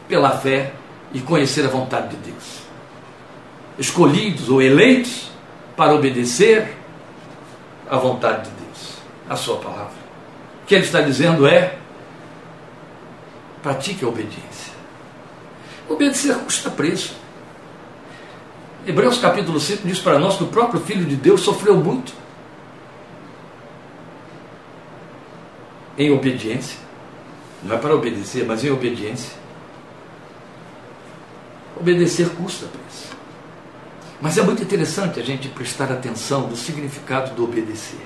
[0.08, 0.72] pela fé
[1.12, 2.64] e conhecer a vontade de Deus.
[3.78, 5.30] Escolhidos ou eleitos
[5.76, 6.76] para obedecer
[7.88, 10.04] à vontade de Deus, a sua palavra.
[10.62, 11.76] O que ele está dizendo é:
[13.62, 14.73] pratique a obediência.
[15.88, 17.14] Obedecer custa preço.
[18.86, 22.12] Hebreus capítulo 5 diz para nós que o próprio Filho de Deus sofreu muito
[25.96, 26.78] em obediência.
[27.62, 29.32] Não é para obedecer, mas em obediência.
[31.76, 33.08] Obedecer custa preço.
[34.20, 38.00] Mas é muito interessante a gente prestar atenção do significado do obedecer.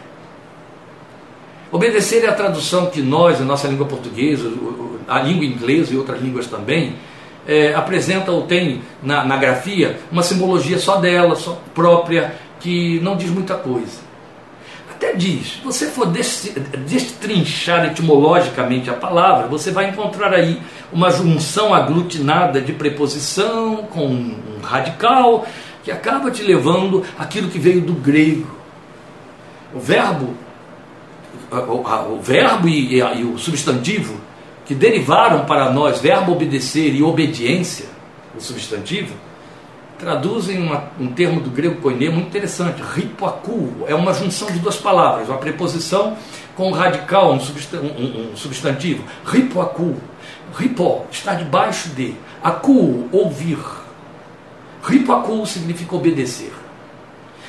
[1.70, 4.51] Obedecer é a tradução que nós, a nossa língua portuguesa,
[5.07, 6.97] a língua inglesa e outras línguas também,
[7.49, 13.17] é, apresenta ou tem na, na grafia uma simbologia só dela, só própria, que não
[13.17, 14.07] diz muita coisa.
[14.91, 16.07] Até diz, se você for
[16.87, 20.61] destrinchar etimologicamente a palavra, você vai encontrar aí
[20.93, 25.47] uma junção aglutinada de preposição com um radical
[25.85, 28.59] que acaba te levando aquilo que veio do grego.
[29.73, 30.35] O verbo,
[31.51, 34.21] o, verbo e, e o substantivo
[34.69, 37.87] que derivaram para nós verbo obedecer e obediência,
[38.37, 39.14] o substantivo,
[39.99, 44.77] traduzem uma, um termo do grego koiné muito interessante, ripoaku, é uma junção de duas
[44.77, 46.19] palavras, uma preposição
[46.55, 49.97] com um radical, um, um, um substantivo, ripoaku,
[50.55, 52.14] ripo, está debaixo de,
[52.45, 53.59] aku, ouvir,
[54.85, 56.53] ripoaku significa obedecer,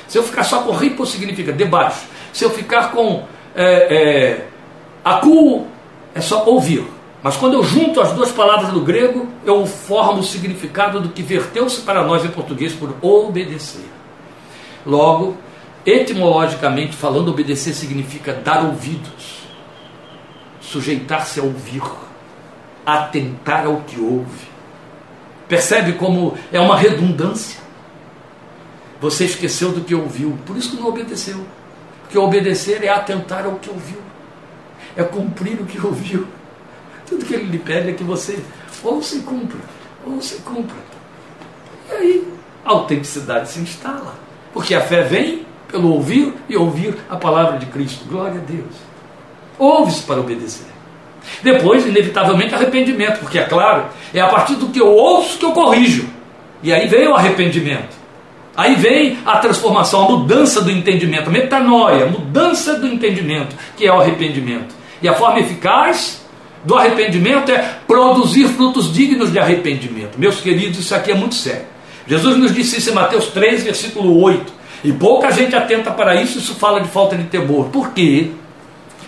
[0.08, 4.46] se eu ficar só com ripo significa debaixo, se eu ficar com é, é,
[5.04, 5.66] aku
[6.14, 6.84] é só ouvir,
[7.22, 11.22] mas quando eu junto as duas palavras do grego, eu formo o significado do que
[11.22, 13.84] verteu-se para nós em português por obedecer.
[14.86, 15.36] Logo,
[15.84, 19.40] etimologicamente falando, obedecer significa dar ouvidos,
[20.60, 21.82] sujeitar-se a ouvir,
[22.86, 24.48] atentar ao que ouve.
[25.46, 27.60] Percebe como é uma redundância?
[28.98, 31.44] Você esqueceu do que ouviu, por isso que não obedeceu.
[32.02, 33.98] Porque obedecer é atentar ao que ouviu,
[34.96, 36.26] é cumprir o que ouviu.
[37.10, 38.38] Tudo que ele lhe pede é que você
[38.84, 39.58] ou se cumpra,
[40.06, 40.76] ou se cumpra.
[41.90, 42.28] E aí
[42.64, 44.14] a autenticidade se instala.
[44.52, 48.04] Porque a fé vem pelo ouvir e ouvir a palavra de Cristo.
[48.08, 48.74] Glória a Deus.
[49.58, 50.66] Ouve-se para obedecer.
[51.42, 55.52] Depois, inevitavelmente, arrependimento, porque é claro, é a partir do que eu ouço que eu
[55.52, 56.08] corrijo.
[56.62, 57.98] E aí vem o arrependimento.
[58.56, 64.00] Aí vem a transformação, a mudança do entendimento, metanoia, mudança do entendimento, que é o
[64.00, 64.74] arrependimento.
[65.02, 66.19] E a forma eficaz
[66.64, 70.18] do arrependimento é produzir frutos dignos de arrependimento.
[70.18, 71.64] Meus queridos, isso aqui é muito sério.
[72.06, 74.52] Jesus nos disse isso em Mateus 3, versículo 8.
[74.82, 77.66] E pouca gente atenta para isso, isso fala de falta de temor.
[77.66, 78.30] Por quê?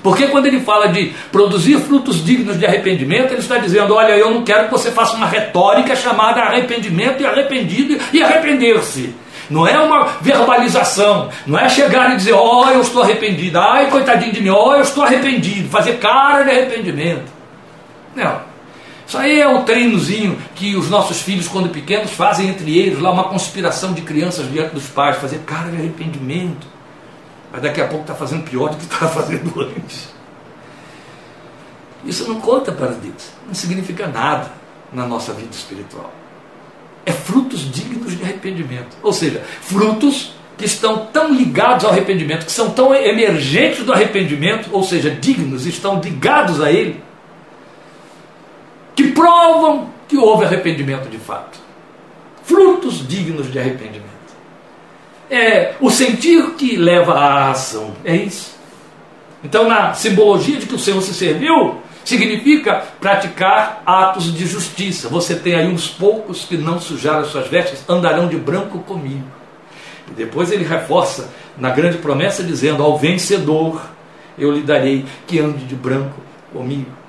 [0.03, 4.31] Porque quando ele fala de produzir frutos dignos de arrependimento, ele está dizendo: olha, eu
[4.31, 9.15] não quero que você faça uma retórica chamada arrependimento e arrependido e arrepender-se.
[9.49, 13.91] Não é uma verbalização, não é chegar e dizer, ó, oh, eu estou arrependido, ai,
[13.91, 17.31] coitadinho de mim, ó, oh, eu estou arrependido, fazer cara de arrependimento.
[18.15, 18.53] Não.
[19.07, 23.11] Isso aí é o treinozinho que os nossos filhos, quando pequenos, fazem entre eles, lá
[23.11, 26.67] uma conspiração de crianças diante dos pais, fazer cara de arrependimento.
[27.51, 30.09] mas daqui a pouco está fazendo pior do que estava fazendo antes.
[32.05, 34.51] Isso não conta para Deus, não significa nada
[34.93, 36.13] na nossa vida espiritual.
[37.05, 42.53] É frutos dignos de arrependimento, ou seja, frutos que estão tão ligados ao arrependimento, que
[42.53, 47.03] são tão emergentes do arrependimento, ou seja, dignos, estão ligados a ele,
[48.95, 51.59] que provam que houve arrependimento de fato.
[52.45, 54.13] Frutos dignos de arrependimento.
[55.31, 58.55] É o sentir que leva à ação, é isso.
[59.43, 65.09] Então, na simbologia de que o Senhor se serviu, significa praticar atos de justiça.
[65.09, 69.25] Você tem aí uns poucos que não sujaram suas vestes, andarão de branco comigo.
[70.11, 73.81] E depois ele reforça na grande promessa, dizendo: Ao vencedor
[74.39, 76.21] eu lhe darei que ande de branco
[76.53, 77.02] comigo.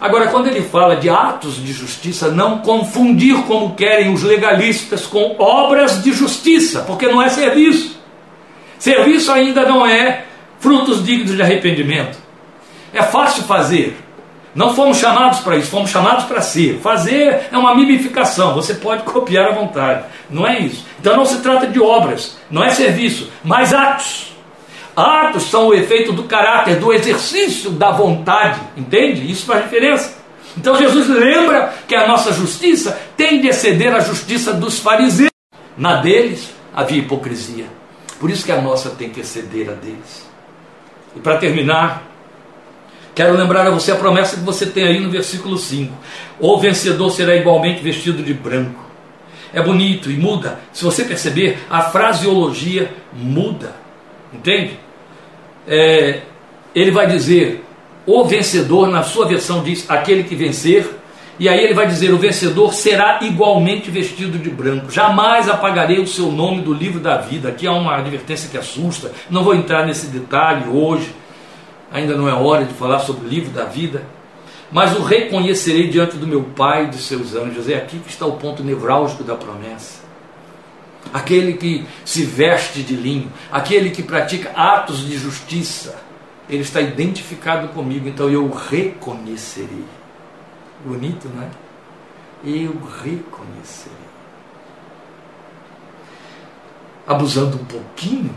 [0.00, 5.34] Agora, quando ele fala de atos de justiça, não confundir como querem os legalistas com
[5.38, 7.98] obras de justiça, porque não é serviço.
[8.78, 10.24] Serviço ainda não é
[10.60, 12.16] frutos dignos de arrependimento.
[12.92, 13.98] É fácil fazer,
[14.54, 16.80] não fomos chamados para isso, fomos chamados para ser.
[16.80, 20.04] Fazer é uma mimificação, você pode copiar à vontade.
[20.30, 20.84] Não é isso.
[21.00, 24.27] Então não se trata de obras, não é serviço, mas atos.
[24.98, 29.30] Atos são o efeito do caráter, do exercício da vontade, entende?
[29.30, 30.18] Isso faz diferença.
[30.56, 35.30] Então Jesus lembra que a nossa justiça tem de exceder a justiça dos fariseus.
[35.76, 37.66] Na deles havia hipocrisia.
[38.18, 40.28] Por isso que a nossa tem que exceder a deles.
[41.14, 42.02] E para terminar,
[43.14, 45.92] Quero lembrar a você a promessa que você tem aí no versículo 5.
[46.38, 48.80] O vencedor será igualmente vestido de branco.
[49.52, 50.60] É bonito e muda.
[50.72, 53.74] Se você perceber, a fraseologia muda.
[54.32, 54.78] Entende?
[55.68, 56.22] É,
[56.74, 57.64] ele vai dizer,
[58.06, 60.88] o vencedor, na sua versão diz, aquele que vencer.
[61.38, 64.90] E aí ele vai dizer, o vencedor será igualmente vestido de branco.
[64.90, 67.50] Jamais apagarei o seu nome do livro da vida.
[67.50, 69.12] Aqui há uma advertência que assusta.
[69.30, 71.14] Não vou entrar nesse detalhe hoje
[71.90, 74.02] ainda não é hora de falar sobre o livro da vida,
[74.70, 77.68] mas o reconhecerei diante do meu Pai e dos seus anjos.
[77.68, 80.07] É aqui que está o ponto nevrálgico da promessa.
[81.12, 85.98] Aquele que se veste de linho, aquele que pratica atos de justiça,
[86.48, 89.84] ele está identificado comigo, então eu reconhecerei.
[90.84, 91.48] Bonito, não é?
[92.44, 94.08] Eu reconhecerei.
[97.06, 98.34] Abusando um pouquinho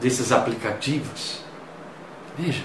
[0.00, 1.42] desses aplicativos,
[2.38, 2.62] Veja.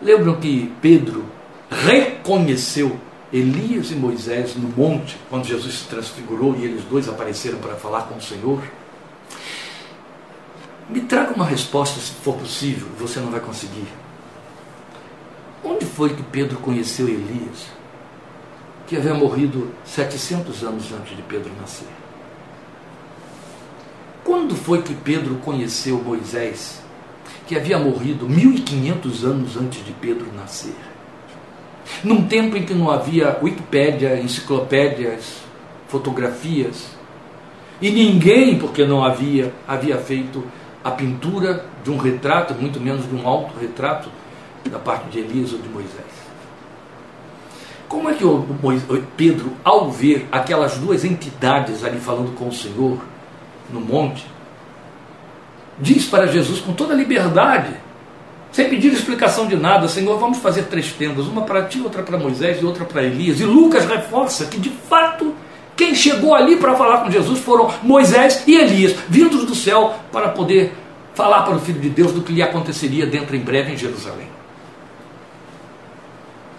[0.00, 1.26] Lembram que Pedro
[1.70, 2.98] reconheceu
[3.32, 8.02] Elias e Moisés no monte, quando Jesus se transfigurou e eles dois apareceram para falar
[8.02, 8.60] com o Senhor?
[10.88, 13.86] Me traga uma resposta, se for possível, você não vai conseguir.
[15.62, 17.66] Onde foi que Pedro conheceu Elias,
[18.88, 21.86] que havia morrido 700 anos antes de Pedro nascer?
[24.24, 26.82] Quando foi que Pedro conheceu Moisés,
[27.46, 30.74] que havia morrido 1500 anos antes de Pedro nascer.
[32.02, 35.42] Num tempo em que não havia Wikipédia, enciclopédias,
[35.88, 36.90] fotografias,
[37.80, 40.44] e ninguém, porque não havia, havia feito
[40.84, 44.10] a pintura de um retrato, muito menos de um autorretrato
[44.70, 46.20] da parte de Elias ou de Moisés.
[47.88, 48.46] Como é que o
[49.16, 52.98] Pedro, ao ver aquelas duas entidades ali falando com o Senhor
[53.72, 54.24] no monte,
[55.78, 57.74] diz para Jesus com toda liberdade,
[58.52, 62.18] sem pedir explicação de nada: Senhor, vamos fazer três tendas, uma para ti, outra para
[62.18, 63.40] Moisés e outra para Elias.
[63.40, 65.34] E Lucas reforça que de fato
[65.76, 70.28] quem chegou ali para falar com Jesus foram Moisés e Elias, vindos do céu para
[70.28, 70.74] poder
[71.14, 74.28] falar para o Filho de Deus do que lhe aconteceria dentro em breve em Jerusalém.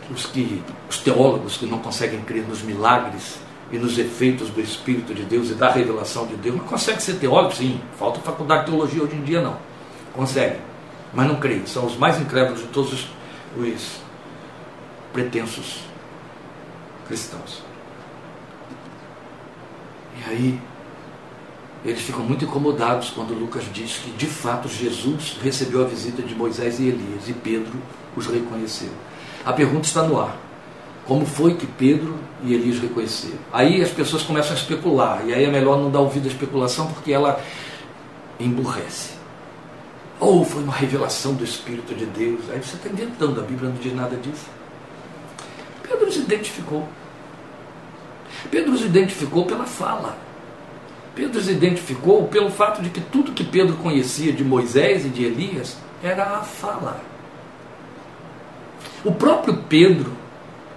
[0.10, 3.40] Os, que, os teólogos que não conseguem crer nos milagres
[3.72, 6.58] e nos efeitos do Espírito de Deus e da revelação de Deus.
[6.58, 7.56] Mas consegue ser teólogo?
[7.56, 7.80] Sim.
[7.98, 9.56] Falta faculdade de teologia hoje em dia, não.
[10.14, 10.58] Consegue.
[11.14, 11.66] Mas não creem.
[11.66, 13.08] São os mais incrédulos de todos os,
[13.58, 13.98] os
[15.12, 15.82] pretensos
[17.08, 17.64] cristãos.
[20.18, 20.62] E aí,
[21.84, 26.36] eles ficam muito incomodados quando Lucas diz que, de fato, Jesus recebeu a visita de
[26.36, 27.74] Moisés e Elias e Pedro
[28.16, 28.90] os reconheceu.
[29.44, 30.38] A pergunta está no ar.
[31.06, 33.40] Como foi que Pedro e Elias reconheceram?
[33.52, 36.88] Aí as pessoas começam a especular, e aí é melhor não dar ouvido à especulação
[36.94, 37.42] porque ela
[38.40, 39.11] emburrece.
[40.22, 42.42] Ou foi uma revelação do Espírito de Deus.
[42.52, 44.46] Aí você está inventando, a Bíblia não diz nada disso.
[45.82, 46.88] Pedro se identificou.
[48.52, 50.16] Pedro se identificou pela fala.
[51.16, 55.26] Pedro se identificou pelo fato de que tudo que Pedro conhecia de Moisés e de
[55.26, 57.02] Elias era a fala.
[59.04, 60.12] O próprio Pedro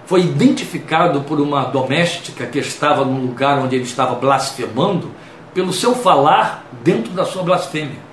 [0.07, 5.11] foi identificado por uma doméstica que estava no lugar onde ele estava blasfemando,
[5.53, 8.04] pelo seu falar dentro da sua blasfêmia.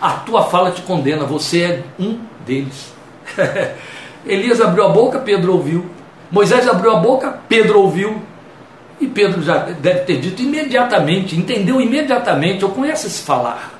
[0.00, 2.92] A tua fala te condena, você é um deles.
[4.24, 5.86] Elias abriu a boca, Pedro ouviu.
[6.30, 8.22] Moisés abriu a boca, Pedro ouviu.
[9.00, 12.62] E Pedro já deve ter dito imediatamente, entendeu imediatamente.
[12.62, 13.72] Eu conheço esse falar.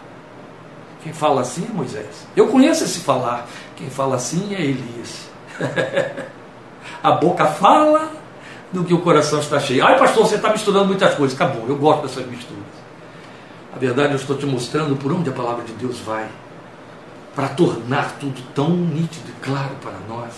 [1.02, 2.26] Quem fala assim é Moisés.
[2.36, 3.46] Eu conheço esse falar.
[3.76, 5.28] Quem fala assim é Elias.
[7.02, 8.10] a boca fala
[8.72, 9.84] do que o coração está cheio.
[9.84, 11.38] Ai, pastor, você está misturando muitas coisas.
[11.38, 12.79] Acabou, eu gosto dessas misturas.
[13.74, 16.28] A verdade, eu estou te mostrando por onde a palavra de Deus vai
[17.34, 20.32] para tornar tudo tão nítido e claro para nós.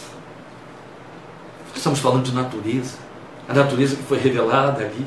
[1.74, 2.96] Estamos falando de natureza,
[3.48, 5.06] a natureza que foi revelada ali.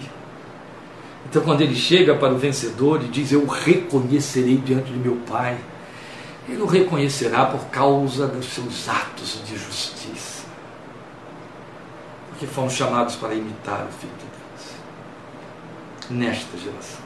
[1.29, 5.57] Então, quando ele chega para o vencedor e diz: Eu reconhecerei diante de meu Pai,
[6.49, 10.45] ele o reconhecerá por causa dos seus atos de justiça.
[12.29, 17.04] Porque fomos chamados para imitar o Filho de Deus nesta geração.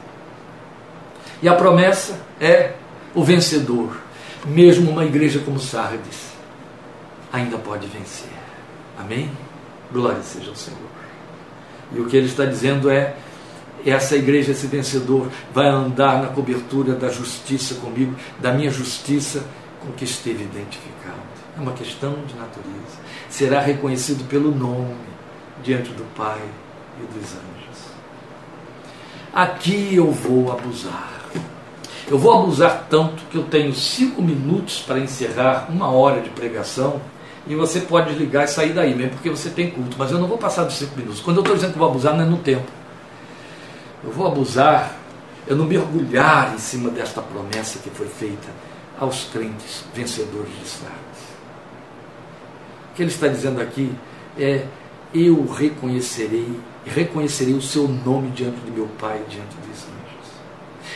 [1.42, 2.74] E a promessa é
[3.14, 3.96] o vencedor
[4.46, 6.30] mesmo uma igreja como Sardes
[7.32, 8.30] ainda pode vencer.
[8.98, 9.30] Amém?
[9.92, 10.78] Glória seja ao Senhor.
[11.92, 13.16] E o que ele está dizendo é:
[13.84, 19.44] essa igreja, esse vencedor, vai andar na cobertura da justiça comigo, da minha justiça
[19.80, 21.20] com que esteve identificado.
[21.56, 23.00] É uma questão de natureza.
[23.28, 24.96] Será reconhecido pelo nome
[25.62, 26.40] diante do Pai
[26.98, 27.90] e dos anjos.
[29.32, 31.19] Aqui eu vou abusar.
[32.10, 37.00] Eu vou abusar tanto que eu tenho cinco minutos para encerrar uma hora de pregação
[37.46, 39.94] e você pode ligar e sair daí mesmo, porque você tem culto.
[39.96, 41.20] Mas eu não vou passar dos cinco minutos.
[41.20, 42.66] Quando eu estou dizendo que vou abusar, não é no tempo.
[44.02, 44.96] Eu vou abusar,
[45.46, 48.48] eu não mergulhar em cima desta promessa que foi feita
[48.98, 50.90] aos crentes vencedores de Sardes.
[52.90, 53.92] O que ele está dizendo aqui
[54.36, 54.64] é:
[55.14, 60.19] eu reconhecerei, reconhecerei o seu nome diante de meu Pai, diante dos anjos.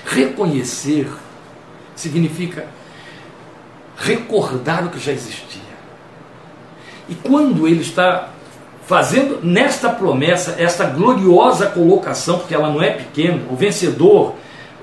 [0.04, 1.08] Reconhecer
[1.96, 2.66] significa
[3.96, 5.62] recordar o que já existia.
[7.08, 8.30] E quando ele está
[8.86, 14.34] fazendo nesta promessa, esta gloriosa colocação, porque ela não é pequena, o vencedor,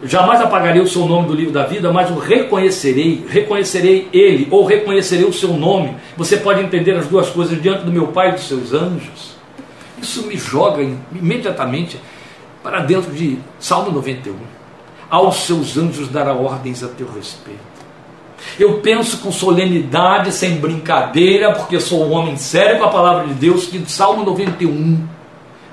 [0.03, 4.65] jamais apagarei o seu nome do livro da vida, mas o reconhecerei, reconhecerei ele, ou
[4.65, 5.95] reconhecerei o seu nome.
[6.17, 9.35] Você pode entender as duas coisas diante do meu Pai e dos seus anjos.
[10.01, 11.99] Isso me joga imediatamente
[12.63, 14.60] para dentro de Salmo 91
[15.11, 17.59] aos seus anjos dará ordens a teu respeito.
[18.57, 23.33] Eu penso com solenidade, sem brincadeira, porque sou um homem sério com a palavra de
[23.33, 25.05] Deus, que Salmo 91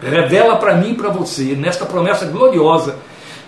[0.03, 2.97] revela para mim e para você, nesta promessa gloriosa,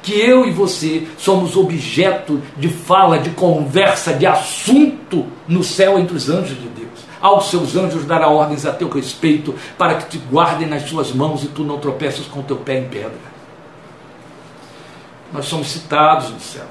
[0.01, 6.17] que eu e você somos objeto de fala, de conversa, de assunto no céu entre
[6.17, 6.89] os anjos de Deus.
[7.21, 11.43] Aos seus anjos dará ordens a teu respeito, para que te guardem nas suas mãos
[11.43, 13.30] e tu não tropeças com teu pé em pedra
[15.33, 16.67] nós somos citados no céu.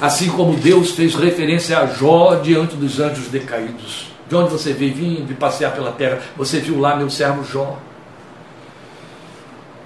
[0.00, 4.10] Assim como Deus fez referência a Jó diante dos anjos decaídos.
[4.28, 7.78] De onde você veio vindo e passear pela terra, você viu lá meu servo Jó.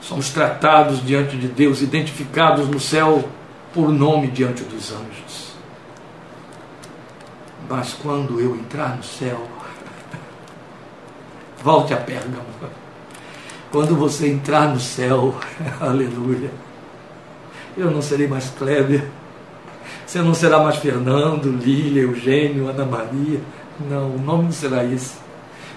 [0.01, 3.29] Somos tratados diante de Deus, identificados no céu
[3.75, 5.57] por nome diante dos anjos.
[7.69, 9.49] Mas quando eu entrar no céu,
[11.63, 12.47] volte a Pérgamo.
[13.73, 15.35] Quando você entrar no céu,
[15.81, 16.66] aleluia
[17.77, 19.05] eu não serei mais Kleber.
[20.07, 23.41] Você não será mais Fernando, Lília, Eugênio, Ana Maria.
[23.91, 25.15] Não, o nome não será esse.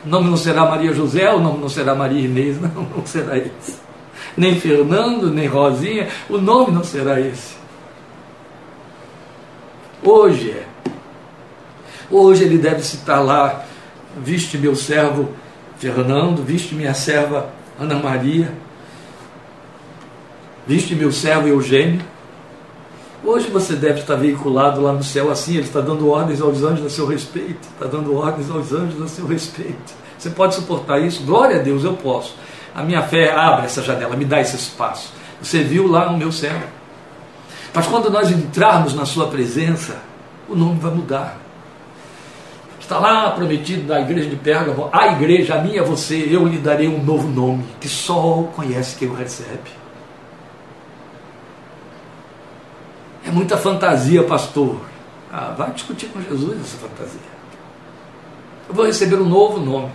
[0.05, 3.37] O nome não será Maria José, o nome não será Maria Inês, não, não será
[3.37, 3.77] esse.
[4.37, 7.57] Nem Fernando, nem Rosinha, o nome não será esse.
[10.01, 10.65] Hoje é.
[12.09, 13.65] Hoje ele deve citar lá,
[14.17, 15.29] viste meu servo
[15.77, 18.51] Fernando, viste minha serva Ana Maria,
[20.69, 21.99] Viste meu servo Eugênio?
[23.23, 26.85] Hoje você deve estar veiculado lá no céu assim, ele está dando ordens aos anjos
[26.85, 29.95] a seu respeito, está dando ordens aos anjos a seu respeito.
[30.15, 31.23] Você pode suportar isso?
[31.23, 32.35] Glória a Deus, eu posso.
[32.75, 35.11] A minha fé abre essa janela, me dá esse espaço.
[35.41, 36.61] Você viu lá no meu céu.
[37.73, 39.97] Mas quando nós entrarmos na sua presença,
[40.47, 41.39] o nome vai mudar.
[42.79, 46.87] Está lá prometido na igreja de Pérgamo, a igreja, a minha, você, eu lhe darei
[46.87, 49.78] um novo nome, que só conhece quem o recebe.
[53.29, 54.77] É muita fantasia, pastor.
[55.31, 57.19] Ah, vai discutir com Jesus essa fantasia.
[58.67, 59.91] Eu vou receber um novo nome.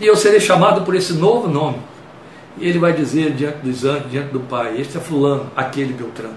[0.00, 1.82] E eu serei chamado por esse novo nome.
[2.56, 6.36] E ele vai dizer diante dos anjos, diante do Pai: Este é Fulano, aquele Beltrano.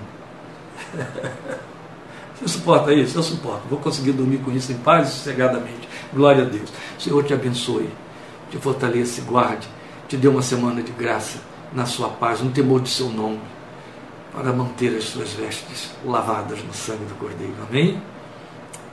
[2.35, 3.17] Você suporta isso?
[3.17, 3.61] Eu suporto.
[3.69, 5.87] Vou conseguir dormir com isso em paz e sossegadamente.
[6.13, 6.69] Glória a Deus.
[6.99, 7.89] Senhor te abençoe,
[8.51, 9.65] te fortaleça e guarde.
[10.09, 11.39] Te dê uma semana de graça
[11.71, 13.39] na sua paz, no temor de seu nome
[14.37, 17.55] para manter as suas vestes lavadas no sangue do Cordeiro.
[17.67, 17.99] Amém?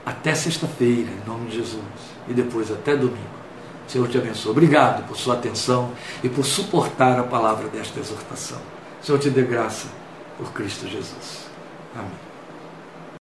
[0.03, 1.83] Até sexta-feira, em nome de Jesus.
[2.27, 3.35] E depois até domingo.
[3.87, 4.49] Senhor te abençoe.
[4.49, 5.91] Obrigado por sua atenção
[6.23, 8.59] e por suportar a palavra desta exortação.
[8.99, 9.87] Senhor te dê graça
[10.35, 11.45] por Cristo Jesus.
[11.93, 12.24] Amém.